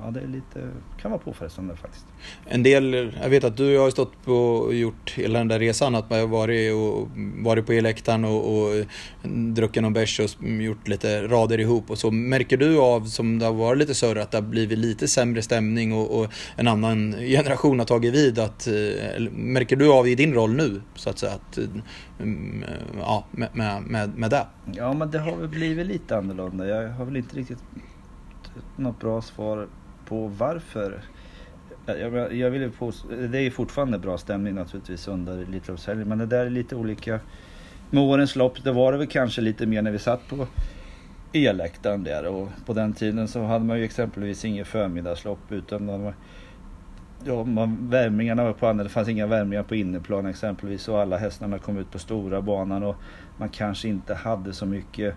ja, 0.04 0.10
det 0.10 0.20
är 0.20 0.26
lite, 0.26 0.68
kan 1.00 1.10
vara 1.10 1.20
påfrestande 1.20 1.76
faktiskt. 1.76 2.06
En 2.46 2.62
del, 2.62 3.12
jag 3.22 3.28
vet 3.28 3.44
att 3.44 3.56
du 3.56 3.78
har 3.78 3.90
stått 3.90 4.24
på 4.24 4.34
och 4.34 4.74
gjort 4.74 5.14
hela 5.16 5.38
den 5.38 5.48
där 5.48 5.58
resan, 5.58 5.94
att 5.94 6.10
man 6.10 6.18
har 6.18 6.26
varit, 6.26 6.74
och, 6.74 7.08
varit 7.44 7.66
på 7.66 7.72
eläktaren 7.72 8.24
och, 8.24 8.62
och 8.62 8.84
druckit 9.22 9.82
någon 9.82 9.92
bärs 9.92 10.20
och 10.20 10.48
gjort 10.48 10.88
lite 10.88 11.22
rader 11.28 11.60
ihop 11.60 11.90
och 11.90 11.98
så. 11.98 12.10
Märker 12.10 12.56
du 12.56 12.78
av, 12.78 13.04
som 13.04 13.38
det 13.38 13.46
har 13.46 13.52
varit 13.52 13.78
lite 13.78 13.94
större, 13.94 14.22
att 14.22 14.30
det 14.30 14.36
har 14.36 14.42
blivit 14.42 14.78
lite 14.78 15.08
sämre 15.08 15.42
stämning 15.42 15.92
och, 15.92 16.20
och 16.20 16.32
en 16.56 16.68
annan 16.68 17.12
generation 17.12 17.78
har 17.78 17.86
tagit 17.86 18.14
vid? 18.14 18.38
Att, 18.38 18.66
eh, 18.66 19.22
märker 19.32 19.76
du 19.76 19.92
av 19.92 20.08
i 20.08 20.14
din 20.14 20.34
roll 20.34 20.54
nu, 20.54 20.82
så 20.94 21.10
att 21.10 21.18
säga, 21.18 21.32
att, 21.32 21.58
mm, 22.20 22.64
ja, 22.98 23.24
med, 23.30 23.48
med, 23.86 24.16
med 24.16 24.30
det? 24.30 24.46
Ja, 24.72 24.92
men 24.92 25.10
det 25.10 25.18
har 25.18 25.36
väl 25.36 25.48
blivit 25.48 25.86
lite 25.86 26.16
annorlunda. 26.16 26.66
Jag 26.66 26.88
har 26.88 27.04
väl 27.04 27.16
inte 27.16 27.36
riktigt 27.36 27.58
något 28.76 29.00
bra 29.00 29.22
svar 29.22 29.68
på 30.08 30.26
varför. 30.26 31.00
Jag, 31.86 32.34
jag 32.34 32.50
vill 32.50 32.70
påstå, 32.70 33.08
det 33.08 33.38
är 33.38 33.50
fortfarande 33.50 33.98
bra 33.98 34.18
stämning 34.18 34.54
naturligtvis 34.54 35.08
under 35.08 35.38
Elitloppshelgen 35.38 36.08
men 36.08 36.18
det 36.18 36.26
där 36.26 36.46
är 36.46 36.50
lite 36.50 36.76
olika. 36.76 37.20
Med 37.90 38.02
årens 38.02 38.36
lopp, 38.36 38.64
det 38.64 38.72
var 38.72 38.92
det 38.92 38.98
väl 38.98 39.06
kanske 39.06 39.40
lite 39.40 39.66
mer 39.66 39.82
när 39.82 39.90
vi 39.90 39.98
satt 39.98 40.28
på 40.28 40.46
elläktaren 41.32 42.04
där 42.04 42.26
och 42.26 42.48
på 42.66 42.72
den 42.72 42.92
tiden 42.92 43.28
så 43.28 43.42
hade 43.42 43.64
man 43.64 43.78
ju 43.78 43.84
exempelvis 43.84 44.44
inget 44.44 44.66
förmiddagslopp 44.66 45.52
utan 45.52 45.86
man 45.86 46.12
ja, 47.24 47.44
man, 47.44 47.90
värmningarna 47.90 48.44
var 48.44 48.52
på 48.52 48.66
andra, 48.66 48.84
det 48.84 48.90
fanns 48.90 49.08
inga 49.08 49.26
värmningar 49.26 49.62
på 49.62 49.74
inneplan 49.74 50.26
exempelvis 50.26 50.88
och 50.88 51.00
alla 51.00 51.16
hästarna 51.16 51.58
kom 51.58 51.78
ut 51.78 51.90
på 51.90 51.98
stora 51.98 52.42
banan 52.42 52.82
och 52.82 52.96
man 53.36 53.48
kanske 53.48 53.88
inte 53.88 54.14
hade 54.14 54.52
så 54.52 54.66
mycket 54.66 55.14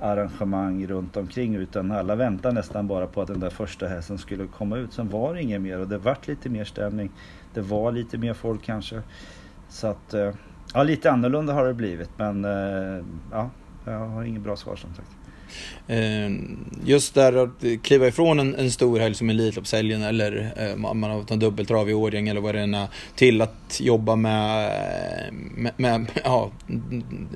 arrangemang 0.00 0.86
runt 0.86 1.16
omkring 1.16 1.54
utan 1.54 1.92
alla 1.92 2.14
väntade 2.14 2.54
nästan 2.54 2.86
bara 2.86 3.06
på 3.06 3.22
att 3.22 3.28
den 3.28 3.40
där 3.40 3.50
första 3.50 3.86
hästen 3.86 4.18
skulle 4.18 4.46
komma 4.46 4.76
ut. 4.76 4.92
Sen 4.92 5.08
var 5.08 5.34
det 5.34 5.42
inget 5.42 5.60
mer 5.60 5.78
och 5.78 5.88
det 5.88 5.98
vart 5.98 6.28
lite 6.28 6.48
mer 6.48 6.64
stämning. 6.64 7.10
Det 7.54 7.60
var 7.60 7.92
lite 7.92 8.18
mer 8.18 8.34
folk 8.34 8.62
kanske. 8.62 9.02
Så 9.68 9.86
att, 9.86 10.14
eh, 10.14 10.34
ja 10.74 10.82
lite 10.82 11.10
annorlunda 11.10 11.52
har 11.52 11.66
det 11.66 11.74
blivit 11.74 12.10
men 12.16 12.44
eh, 12.44 13.04
ja, 13.32 13.50
jag 13.84 13.98
har 13.98 14.22
inget 14.24 14.42
bra 14.42 14.56
svar 14.56 14.76
som 14.76 14.94
sagt. 14.94 15.10
Ehm, 15.88 16.58
just 16.84 17.14
där 17.14 17.44
att 17.44 17.82
kliva 17.82 18.08
ifrån 18.08 18.40
en, 18.40 18.54
en 18.54 18.70
stor 18.70 18.98
helg 18.98 19.14
som 19.14 19.30
Elitloppshelgen 19.30 20.02
eller 20.02 20.52
eh, 20.56 20.76
man 20.76 21.02
har 21.02 21.22
tagit 21.22 21.40
dubbeltrav 21.40 21.90
i 21.90 21.94
Årjäng 21.94 22.28
eller 22.28 22.40
vad 22.40 22.54
det 22.54 22.60
är 22.60 22.86
till 23.16 23.42
att 23.42 23.80
jobba 23.80 24.16
med, 24.16 24.66
eh, 24.66 25.32
med, 25.32 25.72
med 25.76 26.06
ja, 26.24 26.50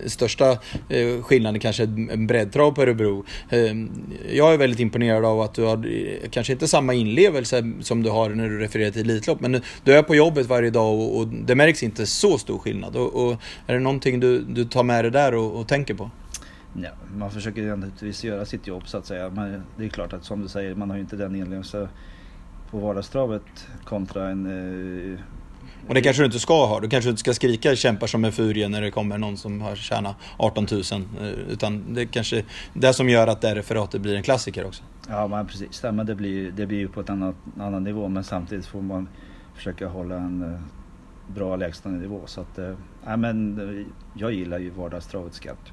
största 0.06 0.50
eh, 0.88 1.22
skillnaden 1.22 1.60
kanske 1.60 1.82
en 1.82 2.26
breddtrav 2.26 2.72
på 2.72 2.82
Örebro. 2.82 3.24
Ehm, 3.50 3.90
jag 4.32 4.54
är 4.54 4.58
väldigt 4.58 4.80
imponerad 4.80 5.24
av 5.24 5.40
att 5.40 5.54
du 5.54 5.62
har 5.62 5.88
kanske 6.30 6.52
inte 6.52 6.68
samma 6.68 6.94
inlevelse 6.94 7.72
som 7.80 8.02
du 8.02 8.10
har 8.10 8.30
när 8.30 8.48
du 8.48 8.58
refererar 8.58 8.90
till 8.90 9.10
Elitlopp 9.10 9.40
men 9.40 9.62
du 9.84 9.92
är 9.92 10.02
på 10.02 10.14
jobbet 10.14 10.46
varje 10.46 10.70
dag 10.70 10.94
och, 10.94 11.18
och 11.18 11.28
det 11.28 11.54
märks 11.54 11.82
inte 11.82 12.06
så 12.06 12.38
stor 12.38 12.58
skillnad. 12.58 12.96
Och, 12.96 13.26
och 13.26 13.36
är 13.66 13.74
det 13.74 13.80
någonting 13.80 14.20
du, 14.20 14.40
du 14.40 14.64
tar 14.64 14.82
med 14.82 15.04
dig 15.04 15.10
där 15.10 15.34
och, 15.34 15.60
och 15.60 15.68
tänker 15.68 15.94
på? 15.94 16.10
Ja, 16.74 16.90
man 17.16 17.30
försöker 17.30 17.76
naturligtvis 17.76 18.24
göra 18.24 18.44
sitt 18.44 18.66
jobb 18.66 18.88
så 18.88 18.98
att 18.98 19.06
säga. 19.06 19.30
Men 19.30 19.62
det 19.76 19.84
är 19.84 19.88
klart 19.88 20.12
att 20.12 20.24
som 20.24 20.42
du 20.42 20.48
säger, 20.48 20.74
man 20.74 20.90
har 20.90 20.96
ju 20.96 21.02
inte 21.02 21.16
den 21.16 21.34
inlevelse 21.34 21.88
på 22.70 22.78
vardagstravet 22.78 23.68
kontra 23.84 24.28
en... 24.28 24.46
Eh, 25.12 25.20
och 25.88 25.94
det 25.94 26.00
kanske 26.00 26.22
du 26.22 26.26
inte 26.26 26.38
ska 26.38 26.66
ha. 26.66 26.80
Du 26.80 26.88
kanske 26.88 27.10
inte 27.10 27.20
ska 27.20 27.34
skrika 27.34 27.76
kämpar 27.76 28.06
som 28.06 28.24
en 28.24 28.32
furie 28.32 28.68
när 28.68 28.82
det 28.82 28.90
kommer 28.90 29.18
någon 29.18 29.36
som 29.36 29.60
har 29.60 29.76
tjänat 29.76 30.16
18 30.36 30.66
000. 30.70 30.82
Eh, 31.20 31.28
utan 31.28 31.94
det 31.94 32.00
är 32.00 32.06
kanske 32.06 32.44
det 32.74 32.92
som 32.92 33.08
gör 33.08 33.26
att 33.26 33.40
det 33.40 33.54
referatet 33.54 34.00
blir 34.00 34.16
en 34.16 34.22
klassiker 34.22 34.66
också. 34.66 34.82
Ja, 35.08 35.28
men 35.28 35.46
precis. 35.46 35.82
men 35.82 36.06
det 36.06 36.14
blir, 36.14 36.50
det 36.50 36.66
blir 36.66 36.78
ju 36.78 36.88
på 36.88 37.00
ett 37.00 37.10
annat, 37.10 37.36
annan 37.58 37.84
nivå. 37.84 38.08
Men 38.08 38.24
samtidigt 38.24 38.66
får 38.66 38.82
man 38.82 39.08
försöka 39.54 39.88
hålla 39.88 40.14
en 40.14 40.42
eh, 40.42 40.60
bra 41.34 41.56
lägstanivå. 41.56 42.22
Så 42.26 42.40
att, 42.40 42.58
äh, 42.58 43.16
men, 43.16 43.86
jag 44.14 44.32
gillar 44.32 44.58
ju 44.58 44.70
vardagstravet 44.70 45.34
skarpt. 45.34 45.72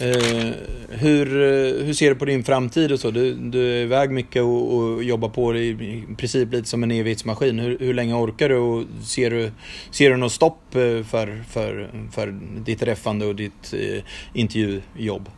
Eh, 0.00 0.52
hur, 0.88 1.42
eh, 1.42 1.84
hur 1.86 1.92
ser 1.92 2.08
du 2.08 2.16
på 2.16 2.24
din 2.24 2.44
framtid 2.44 2.92
och 2.92 3.00
så? 3.00 3.10
Du, 3.10 3.34
du 3.34 3.72
är 3.72 3.82
iväg 3.82 4.10
mycket 4.10 4.42
och, 4.42 4.76
och 4.76 5.04
jobbar 5.04 5.28
på 5.28 5.52
det 5.52 5.64
i 5.64 6.04
princip 6.16 6.52
lite 6.52 6.68
som 6.68 6.82
en 6.82 6.90
evighetsmaskin. 6.90 7.58
Hur, 7.58 7.78
hur 7.78 7.94
länge 7.94 8.14
orkar 8.14 8.48
du 8.48 8.56
och 8.56 8.84
ser 9.02 9.30
du, 9.30 9.50
ser 9.90 10.10
du 10.10 10.16
något 10.16 10.32
stopp 10.32 10.74
eh, 10.74 11.02
för, 11.02 11.44
för, 11.48 11.90
för 12.12 12.40
ditt 12.64 12.82
räffande 12.82 13.26
och 13.26 13.36
ditt 13.36 13.74
eh, 13.74 14.02
intervjujobb? 14.32 15.28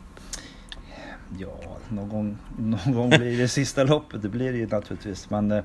Ja, 1.39 1.77
någon 1.89 2.09
gång, 2.09 2.37
någon 2.57 2.93
gång 2.93 3.09
blir 3.09 3.37
det 3.37 3.47
sista 3.47 3.83
loppet, 3.83 4.21
det 4.21 4.29
blir 4.29 4.51
det 4.51 4.57
ju 4.57 4.67
naturligtvis. 4.67 5.29
Men 5.29 5.51
eh, 5.51 5.63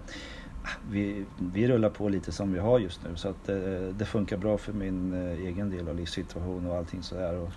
vi, 0.90 1.24
vi 1.52 1.68
rullar 1.68 1.90
på 1.90 2.08
lite 2.08 2.32
som 2.32 2.52
vi 2.52 2.58
har 2.58 2.78
just 2.78 3.00
nu 3.04 3.16
så 3.16 3.28
att 3.28 3.48
eh, 3.48 3.56
det 3.98 4.04
funkar 4.04 4.36
bra 4.36 4.58
för 4.58 4.72
min 4.72 5.12
eh, 5.12 5.46
egen 5.46 5.70
del 5.70 5.88
av 5.88 5.96
livssituation 5.96 6.66
och 6.66 6.76
allting 6.76 7.02
sådär. 7.02 7.38
Och, 7.38 7.50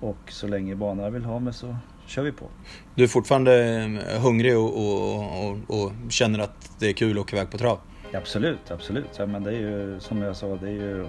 och 0.00 0.16
så 0.28 0.46
länge 0.46 0.74
banorna 0.74 1.10
vill 1.10 1.24
ha 1.24 1.38
mig 1.38 1.52
så 1.52 1.76
kör 2.06 2.22
vi 2.22 2.32
på. 2.32 2.46
Du 2.94 3.04
är 3.04 3.08
fortfarande 3.08 3.64
eh, 3.74 4.20
hungrig 4.22 4.58
och, 4.58 4.76
och, 4.76 5.48
och, 5.48 5.58
och 5.68 5.92
känner 6.08 6.38
att 6.38 6.70
det 6.78 6.88
är 6.88 6.92
kul 6.92 7.18
att 7.18 7.24
åka 7.24 7.36
iväg 7.36 7.50
på 7.50 7.58
trav? 7.58 7.78
Absolut, 8.12 8.70
absolut. 8.70 9.18
Ja, 9.18 9.26
men 9.26 9.42
det 9.42 9.50
är 9.50 9.60
ju 9.60 10.00
som 10.00 10.22
jag 10.22 10.36
sa, 10.36 10.46
det 10.46 10.68
är 10.68 10.72
ju 10.72 11.06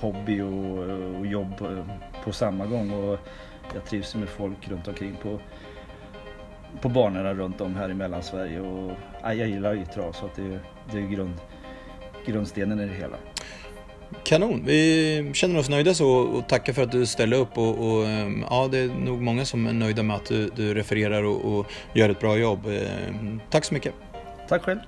hobby 0.00 0.40
och, 0.40 1.26
jobb 1.26 1.52
på 2.24 2.32
samma 2.32 2.66
gång. 2.66 2.90
Och 2.90 3.18
jag 3.74 3.84
trivs 3.84 4.14
med 4.14 4.28
folk 4.28 4.68
runt 4.68 4.88
omkring 4.88 5.16
på, 5.22 5.40
på 6.80 6.88
banorna 6.88 7.34
runt 7.34 7.60
om 7.60 7.74
här 7.74 7.90
i 7.90 7.94
Mellansverige. 7.94 8.60
Och, 8.60 8.92
ja, 9.22 9.34
jag 9.34 9.48
gillar 9.48 9.74
ju 9.74 9.84
trav 9.84 10.12
så 10.12 10.26
att 10.26 10.34
det, 10.34 10.60
det 10.92 10.98
är 10.98 11.06
grund, 11.06 11.34
grundstenen 12.26 12.80
i 12.80 12.86
det 12.86 12.94
hela. 12.94 13.16
Kanon, 14.24 14.62
vi 14.66 15.30
känner 15.34 15.58
oss 15.58 15.68
nöjda 15.68 15.94
så 15.94 16.10
och 16.10 16.48
tackar 16.48 16.72
för 16.72 16.82
att 16.82 16.92
du 16.92 17.06
ställde 17.06 17.36
upp 17.36 17.58
och, 17.58 17.88
och 17.88 18.06
ehm, 18.06 18.44
ja, 18.50 18.68
det 18.72 18.78
är 18.78 18.88
nog 18.88 19.22
många 19.22 19.44
som 19.44 19.66
är 19.66 19.72
nöjda 19.72 20.02
med 20.02 20.16
att 20.16 20.26
du, 20.26 20.50
du 20.56 20.74
refererar 20.74 21.22
och, 21.22 21.58
och 21.58 21.66
gör 21.92 22.08
ett 22.08 22.20
bra 22.20 22.36
jobb. 22.36 22.66
Ehm, 22.66 23.40
tack 23.50 23.64
så 23.64 23.74
mycket. 23.74 23.94
Tack 24.48 24.62
själv. 24.62 24.78